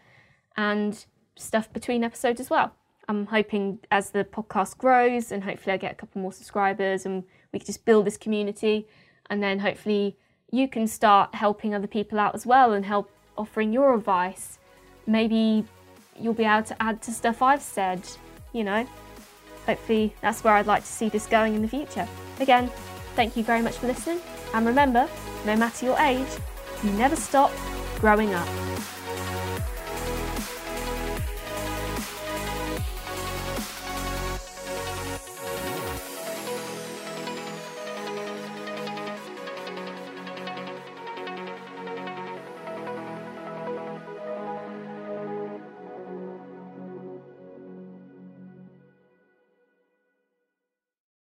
and 0.58 1.06
stuff 1.36 1.72
between 1.72 2.04
episodes 2.04 2.38
as 2.38 2.50
well. 2.50 2.74
I'm 3.08 3.26
hoping 3.26 3.78
as 3.90 4.10
the 4.10 4.24
podcast 4.24 4.78
grows 4.78 5.32
and 5.32 5.42
hopefully 5.42 5.74
I 5.74 5.76
get 5.76 5.92
a 5.92 5.94
couple 5.94 6.22
more 6.22 6.32
subscribers 6.32 7.04
and 7.04 7.24
we 7.52 7.58
can 7.58 7.66
just 7.66 7.84
build 7.84 8.06
this 8.06 8.16
community 8.16 8.86
and 9.28 9.42
then 9.42 9.58
hopefully 9.58 10.16
you 10.50 10.68
can 10.68 10.86
start 10.86 11.34
helping 11.34 11.74
other 11.74 11.86
people 11.86 12.18
out 12.18 12.34
as 12.34 12.46
well 12.46 12.72
and 12.72 12.84
help 12.84 13.10
offering 13.36 13.72
your 13.72 13.94
advice. 13.94 14.58
Maybe 15.06 15.64
you'll 16.18 16.34
be 16.34 16.44
able 16.44 16.64
to 16.64 16.82
add 16.82 17.02
to 17.02 17.10
stuff 17.10 17.42
I've 17.42 17.62
said, 17.62 18.02
you 18.52 18.62
know. 18.64 18.86
Hopefully 19.66 20.14
that's 20.20 20.44
where 20.44 20.54
I'd 20.54 20.66
like 20.66 20.82
to 20.82 20.88
see 20.88 21.08
this 21.08 21.26
going 21.26 21.54
in 21.54 21.62
the 21.62 21.68
future. 21.68 22.06
Again, 22.40 22.70
thank 23.14 23.36
you 23.36 23.42
very 23.42 23.62
much 23.62 23.76
for 23.76 23.86
listening 23.86 24.20
And 24.54 24.66
remember, 24.66 25.08
no 25.46 25.56
matter 25.56 25.86
your 25.86 25.98
age, 25.98 26.28
you 26.82 26.90
never 26.92 27.16
stop 27.16 27.50
growing 28.00 28.34
up. 28.34 28.48